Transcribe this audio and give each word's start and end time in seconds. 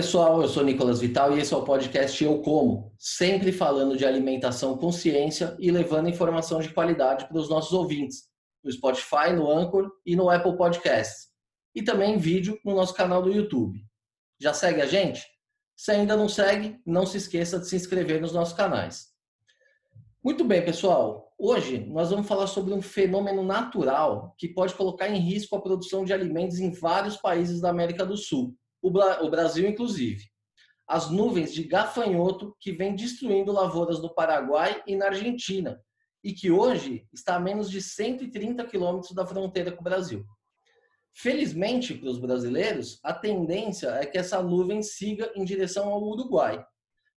pessoal, 0.00 0.40
eu 0.40 0.48
sou 0.48 0.64
Nicolas 0.64 0.98
Vital 0.98 1.36
e 1.36 1.40
esse 1.42 1.52
é 1.52 1.56
o 1.58 1.62
podcast 1.62 2.24
Eu 2.24 2.40
Como, 2.40 2.90
sempre 2.98 3.52
falando 3.52 3.98
de 3.98 4.06
alimentação 4.06 4.74
com 4.78 4.90
ciência 4.90 5.54
e 5.58 5.70
levando 5.70 6.08
informação 6.08 6.58
de 6.58 6.72
qualidade 6.72 7.28
para 7.28 7.36
os 7.36 7.50
nossos 7.50 7.74
ouvintes, 7.74 8.22
no 8.64 8.72
Spotify, 8.72 9.30
no 9.36 9.50
Anchor 9.50 9.92
e 10.06 10.16
no 10.16 10.30
Apple 10.30 10.56
Podcasts, 10.56 11.26
e 11.74 11.82
também 11.82 12.14
em 12.14 12.16
vídeo 12.16 12.58
no 12.64 12.74
nosso 12.74 12.94
canal 12.94 13.20
do 13.20 13.30
YouTube. 13.30 13.78
Já 14.40 14.54
segue 14.54 14.80
a 14.80 14.86
gente? 14.86 15.22
Se 15.76 15.90
ainda 15.90 16.16
não 16.16 16.30
segue, 16.30 16.80
não 16.86 17.04
se 17.04 17.18
esqueça 17.18 17.58
de 17.58 17.68
se 17.68 17.76
inscrever 17.76 18.22
nos 18.22 18.32
nossos 18.32 18.54
canais. 18.54 19.08
Muito 20.24 20.44
bem, 20.44 20.64
pessoal. 20.64 21.30
Hoje 21.38 21.84
nós 21.90 22.08
vamos 22.08 22.26
falar 22.26 22.46
sobre 22.46 22.72
um 22.72 22.80
fenômeno 22.80 23.42
natural 23.42 24.34
que 24.38 24.48
pode 24.48 24.72
colocar 24.72 25.10
em 25.10 25.18
risco 25.18 25.54
a 25.56 25.60
produção 25.60 26.06
de 26.06 26.14
alimentos 26.14 26.58
em 26.58 26.70
vários 26.70 27.18
países 27.18 27.60
da 27.60 27.68
América 27.68 28.06
do 28.06 28.16
Sul 28.16 28.56
o 28.82 29.30
Brasil 29.30 29.68
inclusive. 29.68 30.24
As 30.86 31.10
nuvens 31.10 31.52
de 31.52 31.64
gafanhoto 31.64 32.56
que 32.58 32.72
vem 32.72 32.96
destruindo 32.96 33.52
lavouras 33.52 34.00
no 34.00 34.12
Paraguai 34.12 34.82
e 34.86 34.96
na 34.96 35.06
Argentina, 35.06 35.80
e 36.22 36.32
que 36.32 36.50
hoje 36.50 37.06
está 37.12 37.36
a 37.36 37.40
menos 37.40 37.70
de 37.70 37.80
130 37.80 38.66
quilômetros 38.66 39.12
da 39.14 39.26
fronteira 39.26 39.72
com 39.72 39.80
o 39.80 39.84
Brasil. 39.84 40.24
Felizmente 41.12 41.94
para 41.94 42.08
os 42.08 42.18
brasileiros, 42.18 42.98
a 43.02 43.12
tendência 43.12 43.88
é 43.90 44.06
que 44.06 44.18
essa 44.18 44.42
nuvem 44.42 44.82
siga 44.82 45.32
em 45.34 45.44
direção 45.44 45.88
ao 45.88 46.02
Uruguai. 46.02 46.64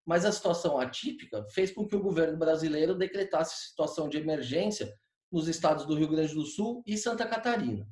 Mas 0.05 0.25
a 0.25 0.31
situação 0.31 0.77
atípica 0.77 1.45
fez 1.53 1.71
com 1.71 1.87
que 1.87 1.95
o 1.95 2.01
governo 2.01 2.37
brasileiro 2.37 2.95
decretasse 2.95 3.69
situação 3.69 4.09
de 4.09 4.17
emergência 4.17 4.93
nos 5.31 5.47
estados 5.47 5.85
do 5.85 5.95
Rio 5.95 6.09
Grande 6.09 6.33
do 6.33 6.45
Sul 6.45 6.83
e 6.85 6.97
Santa 6.97 7.25
Catarina. 7.25 7.87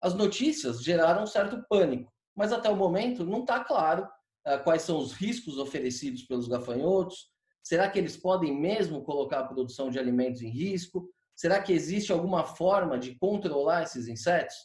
As 0.00 0.14
notícias 0.14 0.82
geraram 0.82 1.24
um 1.24 1.26
certo 1.26 1.62
pânico, 1.68 2.12
mas 2.40 2.54
até 2.54 2.70
o 2.70 2.74
momento 2.74 3.22
não 3.22 3.42
está 3.42 3.62
claro 3.62 4.08
uh, 4.46 4.64
quais 4.64 4.80
são 4.80 4.96
os 4.96 5.12
riscos 5.12 5.58
oferecidos 5.58 6.22
pelos 6.22 6.48
gafanhotos. 6.48 7.28
Será 7.62 7.86
que 7.86 7.98
eles 7.98 8.16
podem 8.16 8.58
mesmo 8.58 9.02
colocar 9.02 9.40
a 9.40 9.46
produção 9.46 9.90
de 9.90 9.98
alimentos 9.98 10.40
em 10.40 10.48
risco? 10.48 11.06
Será 11.36 11.62
que 11.62 11.70
existe 11.70 12.10
alguma 12.10 12.42
forma 12.42 12.98
de 12.98 13.14
controlar 13.16 13.82
esses 13.82 14.08
insetos? 14.08 14.56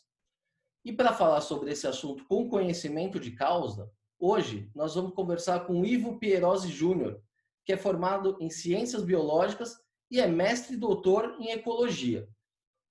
E 0.85 0.93
para 0.93 1.11
falar 1.11 1.41
sobre 1.41 1.69
esse 1.69 1.85
assunto 1.85 2.25
com 2.27 2.47
conhecimento 2.47 3.19
de 3.19 3.31
causa, 3.31 3.91
hoje 4.17 4.71
nós 4.73 4.95
vamos 4.95 5.13
conversar 5.13 5.67
com 5.67 5.83
Ivo 5.83 6.17
Pierosi 6.17 6.69
Júnior, 6.69 7.21
que 7.65 7.73
é 7.73 7.77
formado 7.77 8.37
em 8.39 8.49
Ciências 8.49 9.03
Biológicas 9.03 9.75
e 10.09 10.21
é 10.21 10.27
mestre 10.27 10.75
e 10.75 10.79
doutor 10.79 11.35
em 11.41 11.51
Ecologia. 11.51 12.25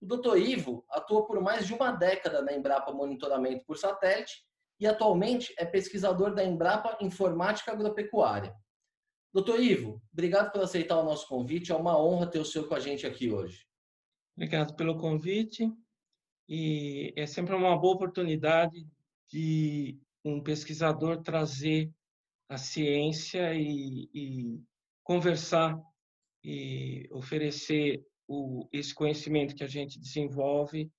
O 0.03 0.05
doutor 0.05 0.37
Ivo 0.39 0.85
atua 0.91 1.25
por 1.27 1.41
mais 1.41 1.67
de 1.67 1.73
uma 1.73 1.91
década 1.91 2.43
na 2.43 2.53
Embrapa 2.53 2.93
Monitoramento 2.93 3.65
por 3.65 3.79
Satélite 3.79 4.45
e 4.78 4.86
atualmente 4.86 5.55
é 5.58 5.64
pesquisador 5.64 6.34
da 6.34 6.44
Embrapa 6.44 6.98
Informática 7.00 7.72
Agropecuária. 7.72 8.55
Doutor 9.33 9.61
Ivo, 9.61 10.00
obrigado 10.12 10.53
por 10.53 10.62
aceitar 10.62 10.98
o 10.98 11.05
nosso 11.05 11.27
convite. 11.27 11.72
É 11.72 11.75
uma 11.75 12.00
honra 12.00 12.30
ter 12.30 12.39
o 12.39 12.44
senhor 12.44 12.69
com 12.69 12.75
a 12.75 12.80
gente 12.80 13.06
aqui 13.06 13.30
hoje. 13.33 13.67
Obrigado 14.36 14.75
pelo 14.77 14.98
convite. 14.98 15.72
E 16.48 17.12
é 17.17 17.27
sempre 17.27 17.55
uma 17.55 17.77
boa 17.77 17.95
oportunidade 17.95 18.86
de 19.30 19.98
um 20.25 20.42
pesquisador 20.42 21.22
trazer 21.22 21.91
a 22.48 22.56
ciência 22.56 23.55
e, 23.55 24.08
e 24.14 24.61
conversar 25.02 25.78
e 26.45 27.08
oferecer 27.11 28.05
o, 28.28 28.69
esse 28.72 28.95
conhecimento 28.95 29.55
que 29.55 29.64
a 29.64 29.69
gente 29.69 29.98
desenvolve 29.98 30.91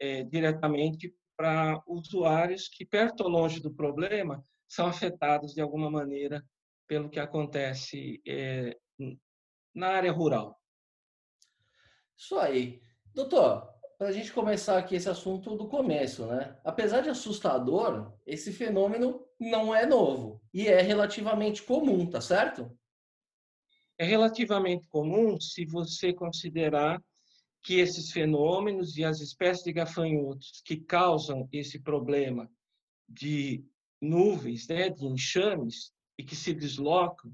é, 0.00 0.22
diretamente 0.24 1.14
para 1.36 1.82
usuários 1.86 2.68
que, 2.68 2.84
perto 2.84 3.22
ou 3.22 3.28
longe 3.28 3.60
do 3.60 3.72
problema, 3.72 4.44
são 4.68 4.86
afetados 4.86 5.52
de 5.52 5.60
alguma 5.60 5.90
maneira 5.90 6.44
pelo 6.86 7.08
que 7.08 7.18
acontece 7.18 8.20
é, 8.26 8.76
na 9.74 9.88
área 9.88 10.12
rural. 10.12 10.60
Isso 12.16 12.38
aí. 12.38 12.80
Doutor, 13.14 13.68
para 13.98 14.08
a 14.08 14.12
gente 14.12 14.32
começar 14.32 14.78
aqui 14.78 14.96
esse 14.96 15.08
assunto 15.08 15.56
do 15.56 15.68
começo, 15.68 16.26
né? 16.26 16.58
Apesar 16.64 17.00
de 17.00 17.10
assustador, 17.10 18.12
esse 18.26 18.52
fenômeno 18.52 19.24
não 19.38 19.74
é 19.74 19.86
novo 19.86 20.42
e 20.52 20.68
é 20.68 20.80
relativamente 20.80 21.62
comum, 21.62 22.08
tá 22.08 22.20
certo? 22.20 22.76
É 23.98 24.04
relativamente 24.04 24.88
comum 24.88 25.40
se 25.40 25.64
você 25.64 26.12
considerar 26.12 27.00
que 27.64 27.80
esses 27.80 28.12
fenômenos 28.12 28.98
e 28.98 29.04
as 29.04 29.20
espécies 29.20 29.64
de 29.64 29.72
gafanhotos 29.72 30.62
que 30.64 30.76
causam 30.76 31.48
esse 31.50 31.80
problema 31.80 32.48
de 33.08 33.64
nuvens, 34.00 34.68
né, 34.68 34.90
de 34.90 35.06
enxames, 35.06 35.90
e 36.18 36.22
que 36.22 36.36
se 36.36 36.52
deslocam 36.52 37.32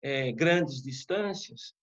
é, 0.00 0.32
grandes 0.32 0.82
distâncias, 0.82 1.74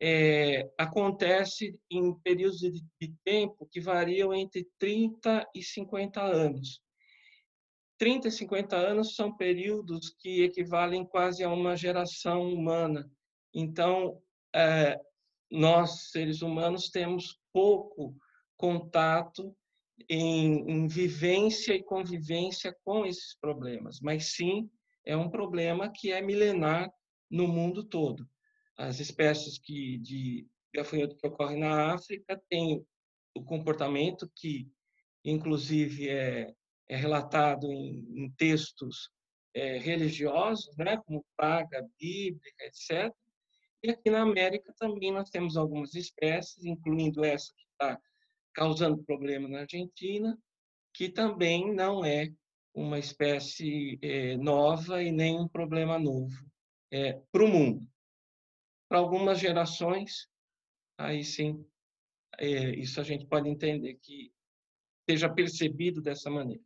é, 0.00 0.70
acontece 0.78 1.76
em 1.90 2.14
períodos 2.20 2.60
de, 2.60 2.70
de 3.00 3.14
tempo 3.24 3.66
que 3.70 3.80
variam 3.80 4.32
entre 4.32 4.68
30 4.78 5.46
e 5.52 5.62
50 5.62 6.22
anos. 6.22 6.80
30 7.98 8.28
e 8.28 8.30
50 8.30 8.76
anos 8.76 9.14
são 9.16 9.34
períodos 9.36 10.14
que 10.18 10.42
equivalem 10.42 11.04
quase 11.04 11.42
a 11.42 11.50
uma 11.50 11.76
geração 11.76 12.52
humana. 12.52 13.10
Então, 13.52 14.22
é, 14.54 15.00
nós, 15.50 16.10
seres 16.10 16.42
humanos, 16.42 16.90
temos 16.90 17.38
pouco 17.52 18.14
contato 18.56 19.54
em, 20.08 20.70
em, 20.70 20.86
vivência 20.86 21.74
e 21.74 21.82
convivência 21.82 22.76
com 22.84 23.06
esses 23.06 23.36
problemas, 23.38 24.00
mas 24.00 24.34
sim 24.34 24.68
é 25.04 25.16
um 25.16 25.30
problema 25.30 25.90
que 25.90 26.12
é 26.12 26.20
milenar 26.20 26.90
no 27.30 27.46
mundo 27.46 27.84
todo. 27.84 28.28
As 28.76 29.00
espécies 29.00 29.58
que, 29.58 29.98
de 29.98 30.46
gafanhoto 30.74 31.16
que 31.16 31.26
ocorrem 31.26 31.60
na 31.60 31.94
África 31.94 32.40
têm 32.48 32.84
o 33.34 33.42
comportamento 33.42 34.30
que, 34.34 34.68
inclusive, 35.24 36.08
é, 36.08 36.52
é 36.88 36.96
relatado 36.96 37.70
em, 37.72 38.04
em 38.16 38.30
textos 38.32 39.10
é, 39.54 39.78
religiosos, 39.78 40.76
né, 40.76 40.98
como 41.06 41.24
praga 41.36 41.86
bíblica, 41.98 42.64
etc., 42.64 43.14
e 43.86 43.90
aqui 43.90 44.10
na 44.10 44.22
América 44.22 44.74
também 44.76 45.12
nós 45.12 45.30
temos 45.30 45.56
algumas 45.56 45.94
espécies, 45.94 46.64
incluindo 46.64 47.24
essa 47.24 47.54
que 47.54 47.62
está 47.70 48.00
causando 48.52 49.04
problema 49.04 49.48
na 49.48 49.60
Argentina, 49.60 50.36
que 50.92 51.08
também 51.08 51.72
não 51.72 52.04
é 52.04 52.32
uma 52.74 52.98
espécie 52.98 53.96
é, 54.02 54.36
nova 54.38 55.00
e 55.04 55.12
nem 55.12 55.38
um 55.38 55.46
problema 55.46 56.00
novo 56.00 56.34
é, 56.90 57.12
para 57.30 57.44
o 57.44 57.48
mundo. 57.48 57.86
Para 58.88 58.98
algumas 58.98 59.38
gerações, 59.38 60.28
aí 60.98 61.22
sim, 61.22 61.64
é, 62.38 62.70
isso 62.70 63.00
a 63.00 63.04
gente 63.04 63.24
pode 63.26 63.48
entender 63.48 63.94
que 64.02 64.32
seja 65.08 65.28
percebido 65.28 66.02
dessa 66.02 66.28
maneira. 66.28 66.64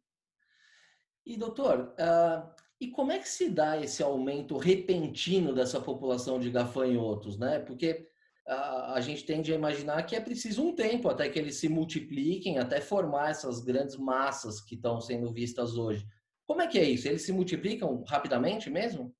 E, 1.26 1.36
doutor, 1.36 1.94
uh, 1.98 2.59
e 2.80 2.88
como 2.88 3.12
é 3.12 3.18
que 3.18 3.28
se 3.28 3.50
dá 3.50 3.78
esse 3.78 4.02
aumento 4.02 4.56
repentino 4.56 5.54
dessa 5.54 5.78
população 5.80 6.40
de 6.40 6.50
gafanhotos, 6.50 7.38
né? 7.38 7.58
Porque 7.58 8.08
a, 8.46 8.94
a, 8.94 9.00
gente 9.02 9.24
tende 9.24 9.52
a 9.52 9.56
imaginar 9.56 10.02
que 10.04 10.16
é 10.16 10.20
preciso 10.20 10.64
um 10.64 10.74
tempo 10.74 11.08
até 11.08 11.28
que 11.28 11.38
eles 11.38 11.56
se 11.56 11.68
multipliquem, 11.68 12.58
até 12.58 12.80
formar 12.80 13.30
essas 13.30 13.60
grandes 13.60 13.96
massas 13.96 14.62
que 14.62 14.76
estão 14.76 14.98
sendo 14.98 15.30
vistas 15.30 15.76
hoje. 15.76 16.06
Como 16.46 16.62
é 16.62 16.66
que 16.66 16.78
é 16.78 16.84
isso? 16.84 17.06
Eles 17.06 17.22
se 17.22 17.32
multiplicam 17.32 18.02
rapidamente 18.08 18.70
mesmo? 18.70 19.14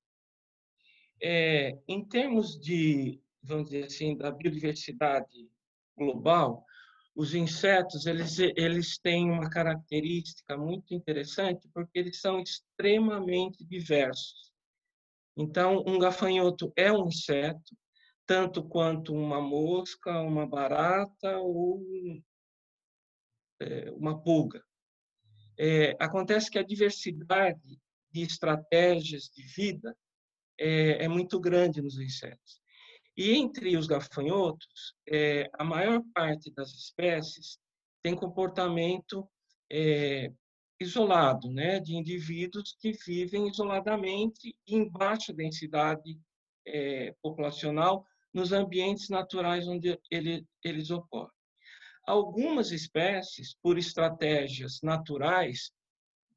É, 1.22 1.78
em 1.87 2.03
termos 2.03 2.59
de, 2.59 3.20
vamos 3.43 3.69
dizer 3.69 3.84
assim, 3.84 4.16
da 4.16 4.31
biodiversidade 4.31 5.50
global, 5.97 6.65
os 7.15 7.34
insetos 7.34 8.06
eles, 8.06 8.38
eles 8.38 8.98
têm 8.98 9.31
uma 9.31 9.50
característica 9.50 10.56
muito 10.56 10.94
interessante 10.94 11.69
porque 11.73 11.99
eles 11.99 12.20
são 12.20 12.40
extremamente 12.40 13.64
diversos. 13.64 14.50
Então, 15.37 15.82
um 15.87 15.99
gafanhoto 15.99 16.73
é 16.76 16.93
um 16.93 17.08
inseto, 17.08 17.76
tanto 18.26 18.62
quanto 18.62 19.14
uma 19.14 19.40
mosca, 19.40 20.20
uma 20.20 20.46
barata 20.46 21.38
ou 21.38 21.82
é, 23.61 23.90
uma 23.93 24.20
pulga. 24.23 24.62
É, 25.58 25.96
acontece 26.00 26.50
que 26.50 26.58
a 26.58 26.64
diversidade 26.64 27.81
de 28.11 28.23
estratégias 28.23 29.25
de 29.25 29.43
vida 29.43 29.96
é, 30.58 31.05
é 31.05 31.08
muito 31.08 31.40
grande 31.40 31.81
nos 31.81 31.99
insetos. 31.99 32.60
E 33.20 33.34
entre 33.34 33.76
os 33.76 33.87
gafanhotos, 33.87 34.94
é, 35.06 35.50
a 35.52 35.62
maior 35.62 36.02
parte 36.14 36.50
das 36.55 36.70
espécies 36.70 37.58
tem 38.02 38.17
comportamento 38.17 39.28
é, 39.70 40.32
isolado, 40.81 41.50
né, 41.50 41.81
de 41.81 41.94
indivíduos 41.94 42.75
que 42.81 42.93
vivem 42.93 43.46
isoladamente 43.46 44.56
em 44.67 44.88
baixa 44.88 45.34
densidade 45.34 46.19
é, 46.67 47.14
populacional 47.20 48.06
nos 48.32 48.52
ambientes 48.52 49.11
naturais 49.11 49.69
onde 49.69 50.00
ele, 50.11 50.46
eles 50.64 50.90
ocorrem. 50.90 51.28
Algumas 52.06 52.70
espécies, 52.70 53.55
por 53.62 53.76
estratégias 53.76 54.81
naturais 54.82 55.70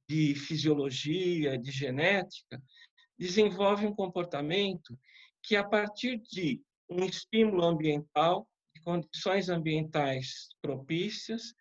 de 0.10 0.36
fisiologia, 0.36 1.58
de 1.58 1.72
genética, 1.72 2.62
desenvolve 3.18 3.86
um 3.86 3.96
comportamento 3.96 5.00
que, 5.42 5.56
a 5.56 5.64
partir 5.64 6.22
de 6.30 6.62
um 6.90 7.04
estímulo 7.06 7.64
ambiental, 7.64 8.48
de 8.76 8.82
condições 8.82 9.50
ambientais 9.50 10.50
propícias, 10.62 11.54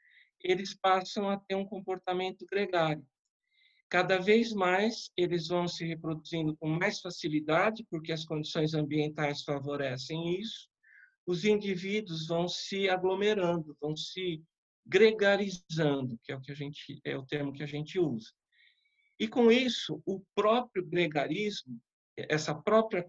eles 0.43 0.75
passam 0.75 1.29
a 1.29 1.37
ter 1.37 1.55
um 1.55 1.65
comportamento 1.65 2.45
gregário. 2.51 3.07
Cada 3.89 4.19
vez 4.19 4.53
mais 4.53 5.11
eles 5.17 5.49
vão 5.49 5.69
se 5.69 5.85
reproduzindo 5.85 6.57
com 6.57 6.69
mais 6.69 7.01
facilidade, 7.01 7.87
porque 7.91 8.11
as 8.11 8.25
condições 8.25 8.75
ambientais 8.75 9.43
favorecem 9.43 10.41
isso. 10.41 10.69
Os 11.27 11.45
indivíduos 11.45 12.27
vão 12.27 12.49
se 12.49 12.89
aglomerando, 12.89 13.77
vão 13.81 13.95
se 13.95 14.43
gregarizando, 14.85 16.19
que 16.25 16.33
é 16.33 16.37
o 16.37 16.41
que 16.41 16.51
a 16.51 16.55
gente 16.55 17.01
é 17.05 17.17
o 17.17 17.27
termo 17.27 17.53
que 17.53 17.63
a 17.63 17.67
gente 17.67 17.99
usa. 17.99 18.31
E 19.21 19.29
com 19.29 19.53
isso, 19.53 20.03
o 20.05 20.21
próprio 20.35 20.85
gregarismo, 20.85 21.81
essa 22.17 22.55
própria 22.55 23.07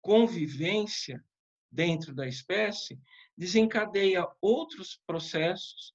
convivência 0.00 1.22
dentro 1.70 2.14
da 2.14 2.26
espécie, 2.26 2.98
desencadeia 3.36 4.26
outros 4.40 5.00
processos 5.06 5.94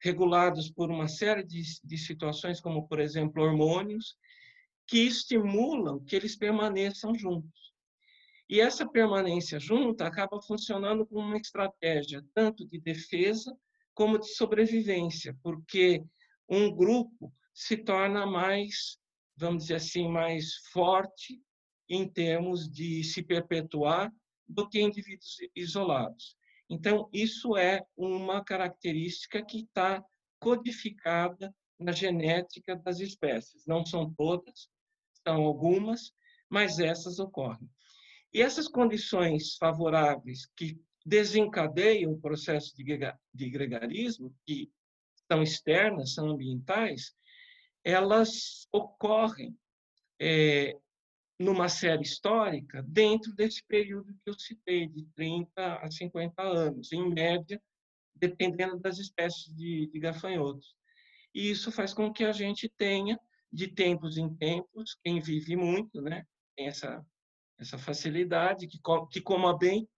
regulados 0.00 0.70
por 0.70 0.90
uma 0.90 1.08
série 1.08 1.42
de, 1.42 1.62
de 1.82 1.98
situações, 1.98 2.60
como, 2.60 2.86
por 2.86 3.00
exemplo, 3.00 3.42
hormônios, 3.42 4.16
que 4.86 4.98
estimulam 4.98 6.04
que 6.04 6.14
eles 6.14 6.36
permaneçam 6.36 7.14
juntos. 7.14 7.72
E 8.48 8.60
essa 8.60 8.86
permanência 8.86 9.58
junta 9.58 10.06
acaba 10.06 10.40
funcionando 10.42 11.06
como 11.06 11.26
uma 11.26 11.38
estratégia 11.38 12.22
tanto 12.34 12.66
de 12.66 12.78
defesa 12.78 13.56
como 13.94 14.18
de 14.18 14.28
sobrevivência, 14.34 15.34
porque 15.42 16.02
um 16.48 16.70
grupo 16.70 17.32
se 17.54 17.76
torna 17.76 18.26
mais, 18.26 18.98
vamos 19.36 19.64
dizer 19.64 19.76
assim, 19.76 20.08
mais 20.08 20.56
forte 20.72 21.40
em 21.88 22.06
termos 22.06 22.68
de 22.68 23.02
se 23.04 23.22
perpetuar 23.22 24.12
do 24.48 24.68
que 24.68 24.80
indivíduos 24.80 25.36
isolados. 25.54 26.36
Então, 26.68 27.08
isso 27.12 27.56
é 27.56 27.84
uma 27.96 28.42
característica 28.42 29.44
que 29.44 29.60
está 29.60 30.04
codificada 30.38 31.54
na 31.78 31.92
genética 31.92 32.76
das 32.76 33.00
espécies. 33.00 33.66
Não 33.66 33.84
são 33.84 34.12
todas, 34.14 34.68
são 35.26 35.42
algumas, 35.42 36.12
mas 36.48 36.78
essas 36.78 37.18
ocorrem. 37.18 37.68
E 38.32 38.42
essas 38.42 38.68
condições 38.68 39.56
favoráveis 39.56 40.46
que 40.56 40.80
desencadeiam 41.04 42.12
o 42.12 42.20
processo 42.20 42.74
de 42.76 43.50
gregarismo, 43.50 44.34
que 44.46 44.72
são 45.30 45.42
externas, 45.42 46.14
são 46.14 46.30
ambientais, 46.30 47.14
elas 47.84 48.66
ocorrem 48.72 49.56
é, 50.18 50.76
numa 51.38 51.68
série 51.68 52.02
histórica 52.02 52.82
dentro 52.86 53.34
desse 53.34 53.62
período 53.66 54.14
que 54.22 54.30
eu 54.30 54.38
citei, 54.38 54.86
de 54.86 55.04
30 55.14 55.76
a 55.76 55.90
50 55.90 56.42
anos, 56.42 56.92
em 56.92 57.08
média, 57.08 57.60
dependendo 58.14 58.78
das 58.78 58.98
espécies 58.98 59.52
de, 59.54 59.88
de 59.88 59.98
gafanhotos. 59.98 60.74
E 61.34 61.50
isso 61.50 61.72
faz 61.72 61.92
com 61.92 62.12
que 62.12 62.24
a 62.24 62.32
gente 62.32 62.68
tenha, 62.76 63.18
de 63.52 63.68
tempos 63.68 64.16
em 64.16 64.32
tempos, 64.36 64.96
quem 65.02 65.20
vive 65.20 65.56
muito, 65.56 66.00
né, 66.00 66.24
tem 66.56 66.68
essa, 66.68 67.04
essa 67.58 67.78
facilidade, 67.78 68.66
que, 68.68 68.78
que 69.10 69.20
coma 69.20 69.56
bem, 69.56 69.88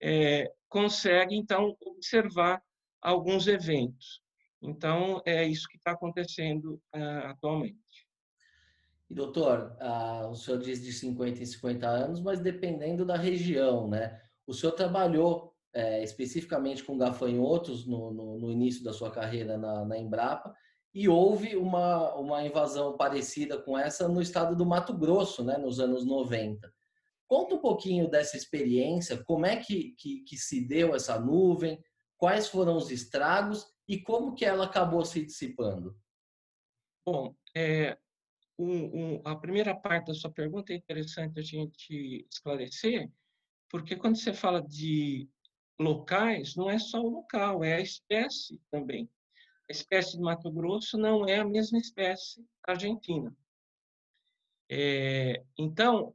é, 0.00 0.52
consegue, 0.68 1.36
então, 1.36 1.76
observar 1.80 2.60
alguns 3.00 3.46
eventos. 3.46 4.20
Então, 4.60 5.20
é 5.26 5.44
isso 5.44 5.68
que 5.68 5.76
está 5.76 5.92
acontecendo 5.92 6.80
uh, 6.94 7.26
atualmente. 7.26 8.01
E, 9.12 9.14
doutor, 9.14 9.76
uh, 9.78 10.30
o 10.30 10.34
senhor 10.34 10.58
diz 10.58 10.82
de 10.82 10.90
50 10.90 11.42
em 11.42 11.44
50 11.44 11.86
anos, 11.86 12.18
mas 12.22 12.40
dependendo 12.40 13.04
da 13.04 13.14
região, 13.14 13.86
né? 13.86 14.18
O 14.46 14.54
senhor 14.54 14.72
trabalhou 14.72 15.54
é, 15.74 16.02
especificamente 16.02 16.82
com 16.82 16.96
gafanhotos 16.96 17.86
no, 17.86 18.10
no, 18.10 18.38
no, 18.38 18.50
início 18.50 18.82
da 18.82 18.90
sua 18.90 19.10
carreira 19.10 19.58
na, 19.58 19.84
na, 19.84 19.98
Embrapa 19.98 20.54
e 20.94 21.10
houve 21.10 21.56
uma, 21.56 22.14
uma 22.14 22.42
invasão 22.42 22.96
parecida 22.96 23.58
com 23.58 23.78
essa 23.78 24.08
no 24.08 24.22
estado 24.22 24.56
do 24.56 24.64
Mato 24.64 24.96
Grosso, 24.96 25.44
né? 25.44 25.58
Nos 25.58 25.78
anos 25.78 26.06
90. 26.06 26.72
Conta 27.28 27.54
um 27.54 27.60
pouquinho 27.60 28.08
dessa 28.08 28.38
experiência, 28.38 29.22
como 29.24 29.44
é 29.44 29.56
que, 29.56 29.94
que, 29.98 30.20
que 30.20 30.38
se 30.38 30.66
deu 30.66 30.94
essa 30.94 31.20
nuvem, 31.20 31.78
quais 32.16 32.48
foram 32.48 32.78
os 32.78 32.90
estragos 32.90 33.66
e 33.86 33.98
como 34.00 34.34
que 34.34 34.46
ela 34.46 34.64
acabou 34.64 35.04
se 35.04 35.22
dissipando? 35.22 35.94
Bom, 37.06 37.34
é, 37.54 37.98
a 39.24 39.36
primeira 39.36 39.74
parte 39.74 40.06
da 40.06 40.14
sua 40.14 40.30
pergunta 40.30 40.72
é 40.72 40.76
interessante 40.76 41.38
a 41.38 41.42
gente 41.42 42.26
esclarecer, 42.30 43.10
porque 43.68 43.96
quando 43.96 44.16
você 44.16 44.32
fala 44.32 44.62
de 44.62 45.28
locais, 45.78 46.54
não 46.54 46.70
é 46.70 46.78
só 46.78 47.00
o 47.00 47.10
local, 47.10 47.64
é 47.64 47.74
a 47.74 47.80
espécie 47.80 48.60
também. 48.70 49.08
A 49.68 49.72
espécie 49.72 50.16
de 50.16 50.22
Mato 50.22 50.50
Grosso 50.50 50.98
não 50.98 51.26
é 51.26 51.38
a 51.38 51.44
mesma 51.44 51.78
espécie 51.78 52.44
argentina. 52.66 53.34
É, 54.70 55.42
então, 55.58 56.14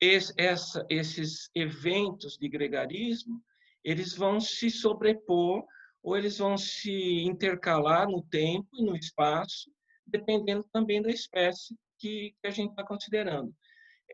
esse, 0.00 0.32
essa, 0.36 0.86
esses 0.88 1.50
eventos 1.54 2.36
de 2.36 2.48
gregarismo, 2.48 3.42
eles 3.82 4.14
vão 4.14 4.40
se 4.40 4.70
sobrepor 4.70 5.64
ou 6.02 6.16
eles 6.16 6.38
vão 6.38 6.56
se 6.56 7.22
intercalar 7.22 8.08
no 8.08 8.22
tempo 8.22 8.68
e 8.74 8.84
no 8.84 8.96
espaço, 8.96 9.70
dependendo 10.06 10.64
também 10.72 11.02
da 11.02 11.10
espécie 11.10 11.76
que, 11.98 12.34
que 12.40 12.46
a 12.46 12.50
gente 12.50 12.70
está 12.70 12.84
considerando. 12.84 13.54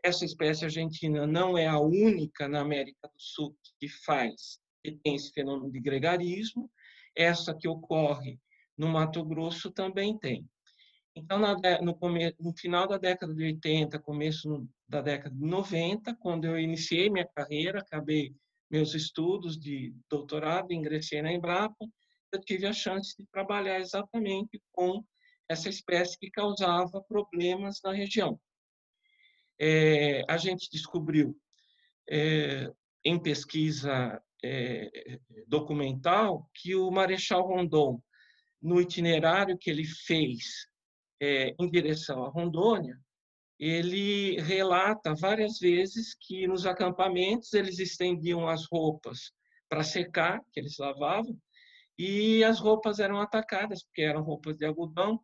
Essa 0.03 0.25
espécie 0.25 0.65
argentina 0.65 1.27
não 1.27 1.57
é 1.57 1.67
a 1.67 1.79
única 1.79 2.47
na 2.47 2.61
América 2.61 3.07
do 3.07 3.19
Sul 3.19 3.55
que 3.79 3.87
faz, 3.87 4.59
que 4.83 4.91
tem 5.03 5.15
esse 5.15 5.31
fenômeno 5.31 5.71
de 5.71 5.79
gregarismo. 5.79 6.69
Essa 7.15 7.55
que 7.55 7.67
ocorre 7.67 8.39
no 8.77 8.87
Mato 8.87 9.23
Grosso 9.23 9.71
também 9.71 10.17
tem. 10.17 10.47
Então, 11.15 11.37
no, 11.37 11.95
no, 12.39 12.57
final 12.57 12.87
da 12.87 12.97
década 12.97 13.33
de 13.35 13.43
80, 13.43 13.99
começo 13.99 14.67
da 14.89 14.99
década 14.99 15.35
de 15.35 15.45
90, 15.45 16.15
quando 16.15 16.45
eu 16.45 16.59
iniciei 16.59 17.07
minha 17.07 17.27
carreira, 17.35 17.79
acabei 17.79 18.33
meus 18.69 18.95
estudos 18.95 19.59
de 19.59 19.95
doutorado, 20.09 20.73
ingressei 20.73 21.21
na 21.21 21.31
Embrapa, 21.31 21.85
eu 22.31 22.41
tive 22.41 22.65
a 22.65 22.73
chance 22.73 23.15
de 23.15 23.27
trabalhar 23.27 23.79
exatamente 23.79 24.59
com 24.71 25.05
essa 25.49 25.69
espécie 25.69 26.17
que 26.17 26.29
causava 26.29 27.03
problemas 27.03 27.79
na 27.83 27.91
região. 27.91 28.39
É, 29.59 30.23
a 30.27 30.37
gente 30.37 30.69
descobriu, 30.71 31.37
é, 32.09 32.71
em 33.05 33.21
pesquisa 33.21 34.21
é, 34.43 35.19
documental, 35.47 36.49
que 36.53 36.75
o 36.75 36.89
Marechal 36.91 37.47
Rondon, 37.47 38.01
no 38.61 38.81
itinerário 38.81 39.57
que 39.57 39.69
ele 39.69 39.85
fez 39.85 40.67
é, 41.21 41.53
em 41.59 41.69
direção 41.69 42.23
a 42.23 42.29
Rondônia, 42.29 42.97
ele 43.59 44.41
relata 44.41 45.13
várias 45.15 45.59
vezes 45.59 46.15
que 46.19 46.47
nos 46.47 46.65
acampamentos 46.65 47.53
eles 47.53 47.79
estendiam 47.79 48.47
as 48.47 48.65
roupas 48.65 49.31
para 49.69 49.83
secar, 49.83 50.41
que 50.51 50.59
eles 50.59 50.77
lavavam, 50.77 51.37
e 51.97 52.43
as 52.43 52.59
roupas 52.59 52.99
eram 52.99 53.21
atacadas, 53.21 53.83
porque 53.83 54.01
eram 54.01 54.23
roupas 54.23 54.57
de 54.57 54.65
algodão, 54.65 55.19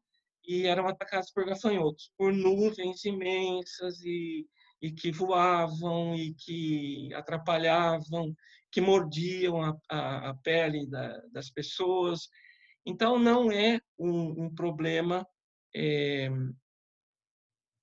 e 0.49 0.65
eram 0.65 0.87
atacadas 0.87 1.31
por 1.31 1.45
gafanhotos, 1.45 2.11
por 2.17 2.33
nuvens 2.33 3.05
imensas 3.05 4.01
e, 4.01 4.47
e 4.81 4.91
que 4.91 5.11
voavam 5.11 6.15
e 6.15 6.33
que 6.33 7.13
atrapalhavam, 7.13 8.35
que 8.71 8.81
mordiam 8.81 9.61
a, 9.61 9.77
a, 9.87 10.29
a 10.31 10.33
pele 10.33 10.87
da, 10.87 11.21
das 11.31 11.51
pessoas. 11.51 12.29
Então, 12.83 13.19
não 13.19 13.51
é 13.51 13.79
um, 13.95 14.45
um 14.45 14.55
problema 14.55 15.23
é, 15.75 16.31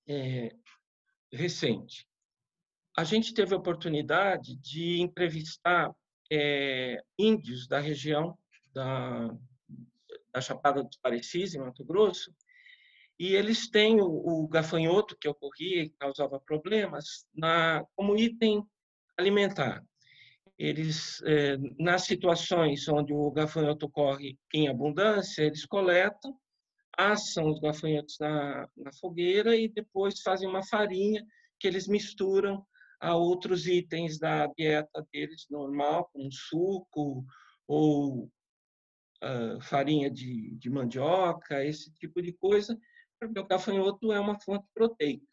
é, 0.08 0.50
recente. 1.32 2.04
A 2.96 3.04
gente 3.04 3.32
teve 3.32 3.54
a 3.54 3.58
oportunidade 3.58 4.56
de 4.56 5.00
entrevistar 5.00 5.94
é, 6.32 7.00
índios 7.16 7.68
da 7.68 7.78
região 7.78 8.36
da, 8.74 9.28
da 10.32 10.40
Chapada 10.40 10.82
dos 10.82 10.96
Parecis, 10.96 11.54
em 11.54 11.60
Mato 11.60 11.84
Grosso, 11.84 12.34
e 13.18 13.34
eles 13.34 13.68
têm 13.68 14.00
o, 14.00 14.06
o 14.06 14.48
gafanhoto 14.48 15.16
que 15.18 15.28
ocorria 15.28 15.82
e 15.82 15.90
causava 15.90 16.40
problemas 16.40 17.26
na, 17.34 17.84
como 17.94 18.16
item 18.16 18.62
alimentar. 19.16 19.82
Eles, 20.58 21.22
é, 21.22 21.56
nas 21.78 22.02
situações 22.02 22.88
onde 22.88 23.12
o 23.12 23.30
gafanhoto 23.30 23.86
ocorre 23.86 24.38
em 24.54 24.68
abundância, 24.68 25.42
eles 25.42 25.64
coletam, 25.66 26.34
assam 26.96 27.50
os 27.50 27.60
gafanhotos 27.60 28.16
na, 28.18 28.68
na 28.76 28.92
fogueira 28.92 29.54
e 29.54 29.68
depois 29.68 30.20
fazem 30.22 30.48
uma 30.48 30.62
farinha 30.62 31.24
que 31.58 31.66
eles 31.66 31.86
misturam 31.86 32.66
a 33.00 33.14
outros 33.14 33.66
itens 33.66 34.18
da 34.18 34.46
dieta 34.46 35.06
deles 35.12 35.46
normal, 35.50 36.08
como 36.12 36.32
suco 36.32 37.24
ou 37.66 38.30
uh, 39.22 39.60
farinha 39.60 40.10
de, 40.10 40.54
de 40.56 40.70
mandioca, 40.70 41.64
esse 41.64 41.92
tipo 41.94 42.22
de 42.22 42.32
coisa, 42.32 42.78
porque 43.18 43.38
o 43.38 43.46
gafanhoto 43.46 44.12
é 44.12 44.20
uma 44.20 44.38
fonte 44.40 44.66
proteica 44.74 45.26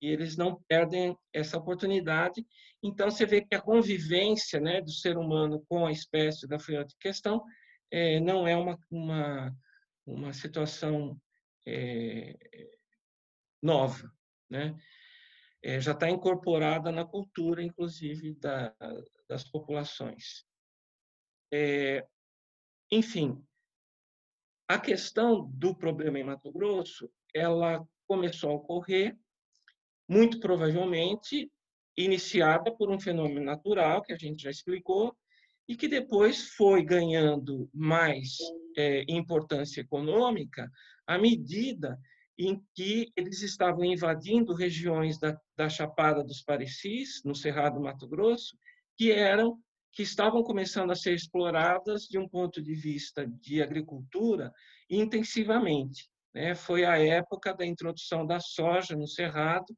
e 0.00 0.08
eles 0.08 0.36
não 0.36 0.62
perdem 0.68 1.16
essa 1.32 1.58
oportunidade. 1.58 2.46
Então, 2.82 3.10
você 3.10 3.24
vê 3.24 3.42
que 3.42 3.54
a 3.54 3.60
convivência 3.60 4.60
né, 4.60 4.80
do 4.80 4.90
ser 4.90 5.16
humano 5.16 5.64
com 5.68 5.86
a 5.86 5.92
espécie 5.92 6.46
gafanhoto 6.46 6.94
em 6.94 6.98
questão 6.98 7.44
é, 7.90 8.20
não 8.20 8.46
é 8.46 8.56
uma, 8.56 8.78
uma, 8.90 9.56
uma 10.04 10.32
situação 10.32 11.20
é, 11.66 12.36
nova, 13.62 14.12
né? 14.50 14.76
É, 15.62 15.80
já 15.80 15.92
está 15.92 16.08
incorporada 16.08 16.92
na 16.92 17.04
cultura, 17.04 17.62
inclusive, 17.62 18.34
da, 18.34 18.72
das 19.28 19.42
populações. 19.50 20.44
É, 21.52 22.06
enfim, 22.92 23.44
a 24.68 24.78
questão 24.78 25.50
do 25.50 25.74
problema 25.74 26.18
em 26.18 26.24
Mato 26.24 26.52
Grosso, 26.52 27.10
ela 27.34 27.84
começou 28.06 28.50
a 28.50 28.54
ocorrer, 28.54 29.16
muito 30.08 30.38
provavelmente, 30.40 31.50
iniciada 31.96 32.74
por 32.74 32.90
um 32.90 33.00
fenômeno 33.00 33.44
natural, 33.44 34.02
que 34.02 34.12
a 34.12 34.18
gente 34.18 34.42
já 34.42 34.50
explicou, 34.50 35.16
e 35.68 35.76
que 35.76 35.88
depois 35.88 36.50
foi 36.50 36.84
ganhando 36.84 37.68
mais 37.74 38.36
é, 38.76 39.04
importância 39.08 39.80
econômica 39.80 40.70
à 41.06 41.18
medida 41.18 41.98
em 42.38 42.62
que 42.74 43.10
eles 43.16 43.42
estavam 43.42 43.84
invadindo 43.84 44.54
regiões 44.54 45.18
da, 45.18 45.36
da 45.56 45.68
Chapada 45.68 46.22
dos 46.22 46.42
Parecis, 46.42 47.22
no 47.24 47.34
Cerrado 47.34 47.80
Mato 47.80 48.06
Grosso, 48.06 48.56
que 48.96 49.10
eram 49.10 49.58
que 49.92 50.02
estavam 50.02 50.42
começando 50.42 50.90
a 50.90 50.94
ser 50.94 51.14
exploradas 51.14 52.02
de 52.02 52.18
um 52.18 52.28
ponto 52.28 52.62
de 52.62 52.74
vista 52.74 53.26
de 53.26 53.62
agricultura 53.62 54.52
intensivamente. 54.90 56.10
Né? 56.36 56.54
Foi 56.54 56.84
a 56.84 56.98
época 56.98 57.54
da 57.54 57.64
introdução 57.64 58.26
da 58.26 58.38
soja 58.38 58.94
no 58.94 59.08
Cerrado 59.08 59.74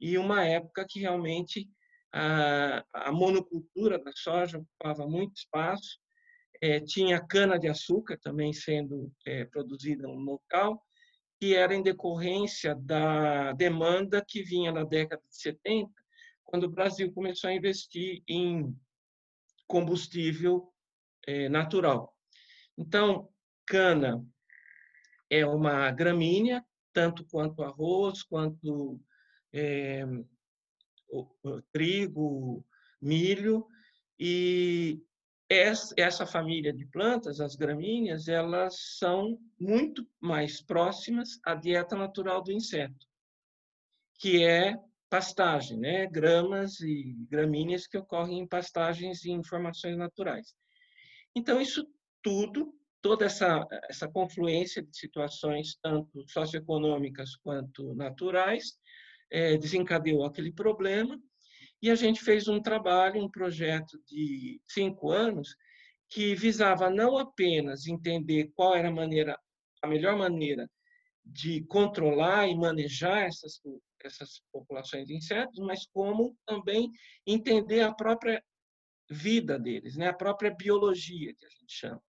e 0.00 0.18
uma 0.18 0.44
época 0.44 0.84
que 0.88 0.98
realmente 0.98 1.70
a, 2.12 2.84
a 2.92 3.12
monocultura 3.12 3.96
da 4.02 4.10
soja 4.12 4.58
ocupava 4.58 5.06
muito 5.06 5.36
espaço, 5.36 6.00
é, 6.60 6.80
tinha 6.80 7.24
cana-de-açúcar 7.24 8.18
também 8.20 8.52
sendo 8.52 9.12
é, 9.24 9.44
produzida 9.44 10.08
no 10.08 10.16
local, 10.16 10.82
que 11.40 11.54
era 11.54 11.72
em 11.72 11.82
decorrência 11.82 12.74
da 12.74 13.52
demanda 13.52 14.24
que 14.26 14.42
vinha 14.42 14.72
na 14.72 14.82
década 14.82 15.22
de 15.28 15.36
70, 15.36 15.88
quando 16.42 16.64
o 16.64 16.70
Brasil 16.70 17.12
começou 17.12 17.50
a 17.50 17.54
investir 17.54 18.20
em 18.28 18.76
combustível 19.68 20.72
é, 21.24 21.48
natural. 21.48 22.12
Então, 22.76 23.28
cana 23.64 24.24
é 25.30 25.46
uma 25.46 25.90
gramínea, 25.90 26.64
tanto 26.92 27.24
quanto 27.24 27.62
arroz, 27.62 28.22
quanto 28.22 29.00
é, 29.52 30.04
trigo, 31.72 32.64
milho, 33.00 33.66
e 34.18 35.00
essa 35.48 36.26
família 36.26 36.72
de 36.72 36.86
plantas, 36.86 37.40
as 37.40 37.54
gramíneas, 37.54 38.28
elas 38.28 38.96
são 38.98 39.38
muito 39.60 40.06
mais 40.20 40.62
próximas 40.62 41.38
à 41.44 41.54
dieta 41.54 41.96
natural 41.96 42.42
do 42.42 42.52
inseto, 42.52 43.06
que 44.18 44.42
é 44.42 44.76
pastagem, 45.10 45.78
né? 45.78 46.06
gramas 46.06 46.80
e 46.80 47.14
gramíneas 47.30 47.86
que 47.86 47.98
ocorrem 47.98 48.40
em 48.40 48.48
pastagens 48.48 49.24
e 49.24 49.30
em 49.30 49.44
formações 49.44 49.96
naturais. 49.96 50.54
Então, 51.36 51.60
isso 51.60 51.86
tudo, 52.22 52.74
toda 53.04 53.26
essa, 53.26 53.68
essa 53.90 54.08
confluência 54.08 54.82
de 54.82 54.96
situações, 54.96 55.76
tanto 55.82 56.26
socioeconômicas 56.26 57.36
quanto 57.36 57.94
naturais, 57.94 58.78
é, 59.30 59.58
desencadeou 59.58 60.24
aquele 60.24 60.50
problema 60.50 61.20
e 61.82 61.90
a 61.90 61.94
gente 61.94 62.24
fez 62.24 62.48
um 62.48 62.62
trabalho, 62.62 63.22
um 63.22 63.30
projeto 63.30 64.00
de 64.06 64.58
cinco 64.64 65.10
anos, 65.10 65.54
que 66.08 66.34
visava 66.34 66.88
não 66.88 67.18
apenas 67.18 67.86
entender 67.86 68.50
qual 68.54 68.74
era 68.74 68.88
a 68.88 68.92
maneira, 68.92 69.38
a 69.82 69.86
melhor 69.86 70.16
maneira 70.16 70.66
de 71.22 71.62
controlar 71.66 72.48
e 72.48 72.56
manejar 72.56 73.24
essas, 73.24 73.60
essas 74.02 74.40
populações 74.50 75.08
de 75.08 75.14
insetos, 75.14 75.58
mas 75.58 75.86
como 75.92 76.38
também 76.46 76.90
entender 77.26 77.82
a 77.82 77.92
própria 77.92 78.42
vida 79.10 79.58
deles, 79.58 79.94
né? 79.94 80.08
a 80.08 80.14
própria 80.14 80.54
biologia, 80.54 81.34
que 81.38 81.44
a 81.44 81.50
gente 81.50 81.70
chama, 81.74 82.02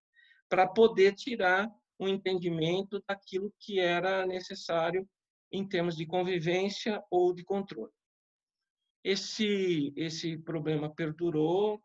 para 0.56 0.68
poder 0.70 1.14
tirar 1.16 1.70
um 2.00 2.08
entendimento 2.08 3.04
daquilo 3.06 3.54
que 3.60 3.78
era 3.78 4.26
necessário 4.26 5.06
em 5.52 5.68
termos 5.68 5.98
de 5.98 6.06
convivência 6.06 7.04
ou 7.12 7.34
de 7.34 7.44
controle. 7.44 7.92
Esse, 9.04 9.92
esse 9.98 10.38
problema 10.38 10.90
perdurou, 10.96 11.84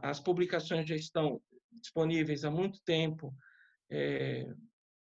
as 0.00 0.20
publicações 0.20 0.88
já 0.88 0.94
estão 0.94 1.42
disponíveis 1.72 2.44
há 2.44 2.52
muito 2.52 2.80
tempo, 2.84 3.34
é, 3.90 4.46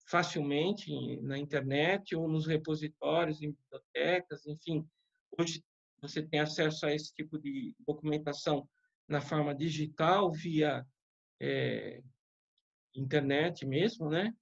facilmente 0.08 1.20
na 1.24 1.38
internet 1.38 2.16
ou 2.16 2.26
nos 2.30 2.48
repositórios, 2.48 3.42
em 3.42 3.52
bibliotecas, 3.52 4.48
enfim. 4.48 4.88
Hoje 5.38 5.62
você 6.02 6.26
tem 6.26 6.40
acesso 6.40 6.86
a 6.86 6.94
esse 6.94 7.14
tipo 7.14 7.38
de 7.38 7.76
documentação 7.86 8.66
na 9.10 9.20
forma 9.20 9.54
digital, 9.54 10.32
via 10.32 10.88
é, 11.42 12.02
internet 13.00 13.66
mesmo, 13.66 14.10
né? 14.10 14.34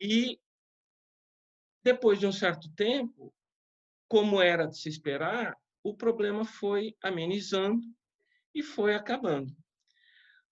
E 0.00 0.38
depois 1.82 2.18
de 2.18 2.26
um 2.26 2.32
certo 2.32 2.72
tempo, 2.74 3.34
como 4.08 4.40
era 4.40 4.66
de 4.66 4.78
se 4.78 4.88
esperar, 4.88 5.56
o 5.82 5.96
problema 5.96 6.44
foi 6.44 6.94
amenizando 7.02 7.82
e 8.54 8.62
foi 8.62 8.94
acabando. 8.94 9.54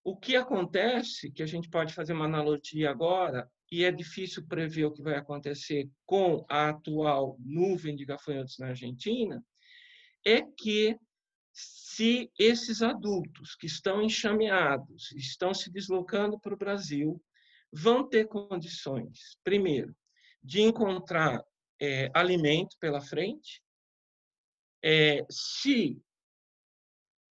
O 0.02 0.16
que 0.16 0.34
acontece, 0.34 1.30
que 1.30 1.42
a 1.42 1.46
gente 1.46 1.68
pode 1.68 1.92
fazer 1.92 2.12
uma 2.12 2.24
analogia 2.24 2.90
agora, 2.90 3.50
e 3.70 3.84
é 3.84 3.92
difícil 3.92 4.46
prever 4.46 4.86
o 4.86 4.92
que 4.92 5.02
vai 5.02 5.14
acontecer 5.14 5.88
com 6.04 6.44
a 6.48 6.70
atual 6.70 7.36
nuvem 7.38 7.94
de 7.94 8.04
gafanhotos 8.04 8.58
na 8.58 8.68
Argentina, 8.68 9.44
é 10.24 10.42
que 10.42 10.98
se 11.52 12.30
esses 12.38 12.82
adultos 12.82 13.54
que 13.54 13.66
estão 13.66 14.02
enxameados, 14.02 15.12
estão 15.12 15.52
se 15.52 15.70
deslocando 15.70 16.38
para 16.38 16.54
o 16.54 16.58
Brasil, 16.58 17.22
vão 17.72 18.08
ter 18.08 18.26
condições, 18.26 19.38
primeiro, 19.44 19.94
de 20.42 20.62
encontrar 20.62 21.44
é, 21.80 22.10
alimento 22.14 22.76
pela 22.78 23.00
frente, 23.00 23.62
é, 24.82 25.26
se 25.30 26.02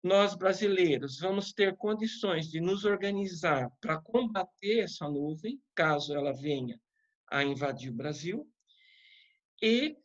nós 0.02 0.36
brasileiros 0.36 1.20
vamos 1.20 1.52
ter 1.52 1.76
condições 1.76 2.50
de 2.50 2.62
nos 2.62 2.86
organizar 2.86 3.70
para 3.82 4.00
combater 4.00 4.80
essa 4.80 5.10
nuvem, 5.10 5.62
caso 5.76 6.16
ela 6.16 6.32
venha 6.32 6.80
a 7.28 7.44
invadir 7.44 7.92
o 7.92 7.96
Brasil, 7.96 8.50
e 9.62 9.98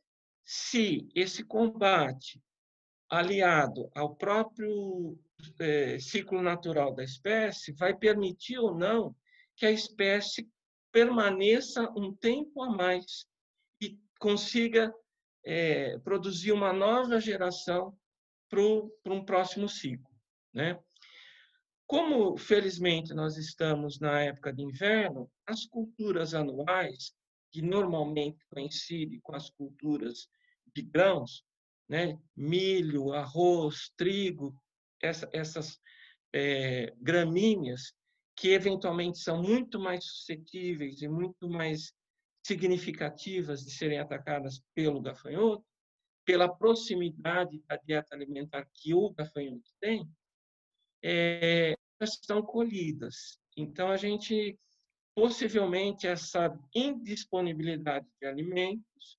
se 0.44 1.08
esse 1.14 1.44
combate 1.44 2.42
aliado 3.08 3.90
ao 3.94 4.14
próprio 4.14 5.18
é, 5.58 5.98
ciclo 5.98 6.42
natural 6.42 6.94
da 6.94 7.04
espécie 7.04 7.72
vai 7.72 7.94
permitir 7.94 8.58
ou 8.58 8.74
não 8.74 9.14
que 9.56 9.66
a 9.66 9.70
espécie 9.70 10.48
permaneça 10.90 11.90
um 11.96 12.14
tempo 12.14 12.62
a 12.62 12.70
mais 12.70 13.26
e 13.80 13.98
consiga 14.18 14.92
é, 15.44 15.98
produzir 15.98 16.52
uma 16.52 16.72
nova 16.72 17.20
geração 17.20 17.96
para 18.48 19.12
um 19.12 19.24
próximo 19.24 19.68
ciclo. 19.68 20.10
Né? 20.52 20.78
Como, 21.86 22.36
felizmente, 22.36 23.12
nós 23.12 23.36
estamos 23.36 23.98
na 24.00 24.22
época 24.22 24.52
de 24.52 24.62
inverno, 24.62 25.30
as 25.46 25.66
culturas 25.66 26.32
anuais, 26.32 27.12
que 27.50 27.60
normalmente 27.60 28.44
coincidem 28.48 29.20
com 29.20 29.34
as 29.34 29.50
culturas 29.50 30.28
de 30.74 30.82
grãos, 30.82 31.44
né? 31.88 32.18
milho, 32.36 33.12
arroz, 33.12 33.90
trigo, 33.96 34.54
essa, 35.02 35.28
essas 35.32 35.78
é, 36.32 36.92
gramíneas, 37.00 37.92
que 38.36 38.48
eventualmente 38.50 39.18
são 39.18 39.42
muito 39.42 39.78
mais 39.78 40.04
suscetíveis 40.04 41.00
e 41.02 41.08
muito 41.08 41.48
mais 41.48 41.92
significativas 42.44 43.64
de 43.64 43.70
serem 43.70 43.98
atacadas 43.98 44.60
pelo 44.74 45.00
gafanhoto, 45.00 45.64
pela 46.24 46.48
proximidade 46.48 47.62
da 47.68 47.76
dieta 47.76 48.14
alimentar 48.14 48.66
que 48.74 48.94
o 48.94 49.10
gafanhoto 49.10 49.70
tem, 49.80 50.08
é, 51.02 51.74
estão 52.00 52.42
colhidas. 52.42 53.38
Então, 53.56 53.88
a 53.88 53.96
gente, 53.96 54.58
possivelmente, 55.14 56.06
essa 56.06 56.58
indisponibilidade 56.74 58.06
de 58.20 58.26
alimentos 58.26 59.18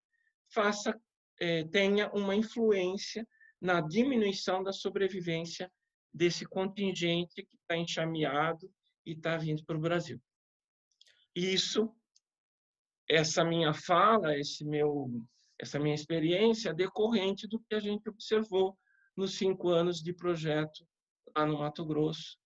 faça, 0.51 0.99
é, 1.39 1.63
tenha 1.65 2.09
uma 2.11 2.35
influência 2.35 3.27
na 3.61 3.81
diminuição 3.81 4.63
da 4.63 4.71
sobrevivência 4.71 5.71
desse 6.13 6.45
contingente 6.45 7.43
que 7.43 7.55
está 7.57 7.75
enxameado 7.75 8.71
e 9.05 9.13
está 9.13 9.37
vindo 9.37 9.63
para 9.65 9.77
o 9.77 9.81
Brasil. 9.81 10.21
Isso 11.35 11.93
essa 13.07 13.43
minha 13.43 13.73
fala, 13.73 14.37
esse 14.37 14.65
meu, 14.65 15.09
essa 15.59 15.79
minha 15.79 15.95
experiência 15.95 16.69
é 16.69 16.73
decorrente 16.73 17.47
do 17.47 17.59
que 17.59 17.75
a 17.75 17.79
gente 17.79 18.09
observou 18.09 18.77
nos 19.15 19.37
cinco 19.37 19.69
anos 19.69 20.01
de 20.01 20.13
projeto 20.13 20.87
lá 21.35 21.45
no 21.45 21.59
Mato 21.59 21.85
Grosso. 21.85 22.37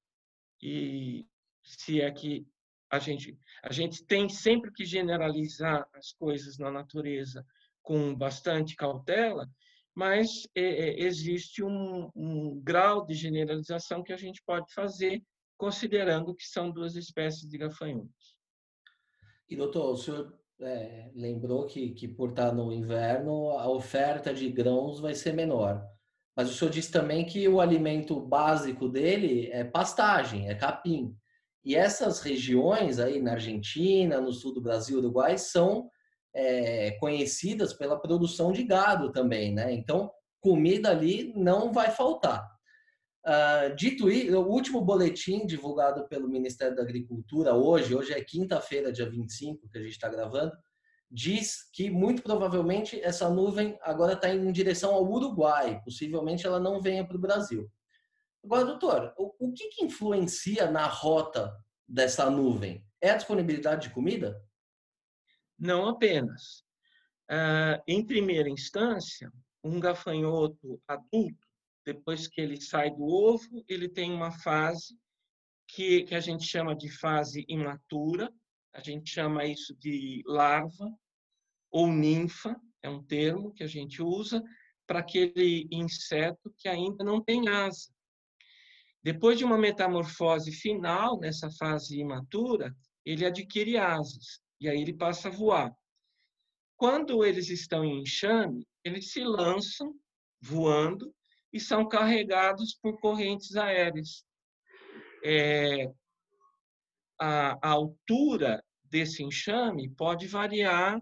E 0.62 1.26
se 1.64 2.02
é 2.02 2.12
que 2.12 2.46
a 2.92 3.00
gente, 3.00 3.38
a 3.64 3.72
gente 3.72 4.04
tem 4.06 4.28
sempre 4.28 4.72
que 4.72 4.84
generalizar 4.84 5.88
as 5.94 6.12
coisas 6.12 6.58
na 6.58 6.72
natureza 6.72 7.46
com 7.90 8.14
bastante 8.14 8.76
cautela, 8.76 9.50
mas 9.96 10.48
é, 10.56 10.62
é, 10.62 11.00
existe 11.08 11.64
um, 11.64 12.08
um 12.16 12.62
grau 12.62 13.04
de 13.04 13.16
generalização 13.16 14.04
que 14.04 14.14
a 14.14 14.18
gente 14.18 14.44
pode 14.46 14.72
fazer, 14.72 15.24
considerando 15.58 16.36
que 16.36 16.46
são 16.46 16.70
duas 16.70 16.96
espécies 16.96 17.50
de 17.50 17.58
gafanhotos. 17.58 18.38
E, 19.50 19.56
doutor, 19.56 19.92
o 19.92 19.98
senhor 19.98 20.40
é, 20.62 21.10
lembrou 21.16 21.66
que, 21.66 21.90
que 21.94 22.08
por 22.08 22.30
estar 22.30 22.54
no 22.54 22.72
inverno 22.72 23.50
a 23.58 23.68
oferta 23.68 24.32
de 24.32 24.52
grãos 24.52 25.00
vai 25.00 25.16
ser 25.16 25.34
menor. 25.34 25.84
Mas 26.38 26.52
o 26.52 26.54
senhor 26.54 26.70
disse 26.70 26.92
também 26.92 27.26
que 27.26 27.48
o 27.48 27.60
alimento 27.60 28.22
básico 28.22 28.88
dele 28.88 29.50
é 29.52 29.64
pastagem, 29.64 30.48
é 30.48 30.54
capim. 30.54 31.18
E 31.66 31.76
essas 31.76 32.22
regiões 32.22 33.00
aí 33.00 33.20
na 33.20 33.32
Argentina, 33.32 34.22
no 34.22 34.32
sul 34.32 34.54
do 34.54 34.62
Brasil, 34.62 35.00
Uruguai, 35.00 35.40
são 35.40 35.90
é, 36.34 36.92
conhecidas 37.00 37.74
pela 37.74 38.00
produção 38.00 38.52
de 38.52 38.64
gado 38.64 39.12
também, 39.12 39.54
né? 39.54 39.74
Então, 39.74 40.12
comida 40.42 40.90
ali 40.90 41.34
não 41.36 41.72
vai 41.72 41.92
faltar. 41.92 42.48
Uh, 43.26 43.76
dito 43.76 44.10
isso, 44.10 44.40
o 44.40 44.48
último 44.48 44.82
boletim 44.82 45.46
divulgado 45.46 46.08
pelo 46.08 46.28
Ministério 46.28 46.76
da 46.76 46.82
Agricultura 46.82 47.54
hoje, 47.54 47.94
hoje 47.94 48.14
é 48.14 48.24
quinta-feira, 48.24 48.92
dia 48.92 49.10
25, 49.10 49.70
que 49.70 49.78
a 49.78 49.82
gente 49.82 49.92
está 49.92 50.08
gravando, 50.08 50.54
diz 51.12 51.70
que 51.74 51.90
muito 51.90 52.22
provavelmente 52.22 53.00
essa 53.02 53.30
nuvem 53.30 53.78
agora 53.82 54.14
está 54.14 54.34
em 54.34 54.52
direção 54.52 54.94
ao 54.94 55.06
Uruguai, 55.06 55.82
possivelmente 55.84 56.46
ela 56.46 56.60
não 56.60 56.82
venha 56.82 57.06
para 57.06 57.18
o 57.18 57.22
Brasil. 57.22 57.70
Agora, 58.44 58.66
doutor, 58.66 59.14
o, 59.18 59.48
o 59.48 59.54
que, 59.54 59.68
que 59.70 59.84
influencia 59.84 60.72
na 60.72 60.86
rota 60.86 61.54
dessa 61.88 62.30
nuvem? 62.30 62.86
É 63.02 63.12
a 63.12 63.18
disponibilidade 63.18 63.90
de 63.90 63.94
comida? 63.94 64.42
Não 65.60 65.88
apenas. 65.88 66.64
Uh, 67.30 67.84
em 67.86 68.04
primeira 68.04 68.50
instância, 68.50 69.32
um 69.64 69.80
gafanhoto 69.80 70.82
adulto, 70.88 71.48
depois 71.86 72.28
que 72.28 72.40
ele 72.40 72.60
sai 72.62 72.90
do 72.92 73.04
ovo, 73.04 73.64
ele 73.68 73.90
tem 73.90 74.12
uma 74.12 74.32
fase 74.32 74.98
que, 75.68 76.04
que 76.04 76.16
a 76.16 76.20
gente 76.20 76.46
chama 76.46 76.76
de 76.76 76.90
fase 76.90 77.46
imatura, 77.48 78.34
a 78.74 78.80
gente 78.80 79.12
chama 79.12 79.46
isso 79.46 79.76
de 79.76 80.24
larva 80.26 80.90
ou 81.72 81.92
ninfa, 81.92 82.56
é 82.82 82.90
um 82.90 83.04
termo 83.04 83.54
que 83.54 83.64
a 83.64 83.68
gente 83.68 84.02
usa 84.02 84.42
para 84.88 85.00
aquele 85.00 85.68
inseto 85.72 86.54
que 86.58 86.70
ainda 86.70 87.04
não 87.04 87.22
tem 87.22 87.48
asa. 87.50 87.92
Depois 89.04 89.38
de 89.38 89.44
uma 89.44 89.58
metamorfose 89.58 90.52
final, 90.52 91.20
nessa 91.20 91.52
fase 91.52 92.00
imatura, 92.00 92.76
ele 93.06 93.26
adquire 93.26 93.78
asas 93.78 94.42
e 94.60 94.68
aí 94.68 94.82
ele 94.82 94.94
passa 94.94 95.30
a 95.30 95.32
voar. 95.32 95.74
Quando 96.76 97.26
eles 97.26 97.50
estão 97.50 97.84
em 97.84 98.02
enxame, 98.02 98.66
eles 98.84 99.12
se 99.12 99.24
lançam 99.24 99.94
voando 100.42 101.14
e 101.52 101.60
são 101.60 101.88
carregados 101.88 102.78
por 102.82 103.00
correntes 103.00 103.56
aéreas. 103.56 104.24
É, 105.24 105.92
a, 107.20 107.68
a 107.68 107.72
altura 107.72 108.64
desse 108.84 109.24
enxame 109.24 109.90
pode 109.90 110.28
variar 110.28 111.02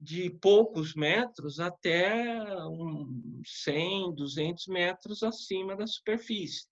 de 0.00 0.30
poucos 0.30 0.94
metros 0.94 1.60
até 1.60 2.38
uns 2.66 3.62
100, 3.64 4.14
200 4.14 4.66
metros 4.66 5.22
acima 5.22 5.76
da 5.76 5.86
superfície. 5.86 6.66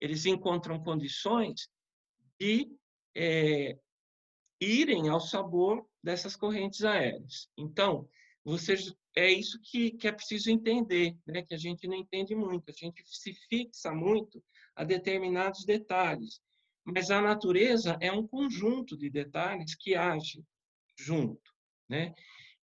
Eles 0.00 0.26
encontram 0.26 0.82
condições 0.82 1.68
de 2.40 2.68
é, 3.14 3.76
irem 4.62 5.08
ao 5.08 5.20
sabor 5.20 5.86
dessas 6.02 6.36
correntes 6.36 6.84
aéreas. 6.84 7.48
Então, 7.56 8.08
vocês 8.44 8.94
é 9.16 9.30
isso 9.30 9.60
que, 9.62 9.90
que 9.92 10.08
é 10.08 10.12
preciso 10.12 10.50
entender, 10.50 11.16
né? 11.26 11.42
que 11.42 11.54
a 11.54 11.58
gente 11.58 11.86
não 11.86 11.94
entende 11.94 12.34
muito, 12.34 12.70
a 12.70 12.72
gente 12.72 13.02
se 13.04 13.34
fixa 13.48 13.92
muito 13.92 14.42
a 14.74 14.84
determinados 14.84 15.64
detalhes. 15.64 16.40
Mas 16.84 17.10
a 17.10 17.20
natureza 17.20 17.96
é 18.00 18.10
um 18.10 18.26
conjunto 18.26 18.96
de 18.96 19.10
detalhes 19.10 19.74
que 19.74 19.94
age 19.94 20.42
junto. 20.98 21.52
Né? 21.88 22.14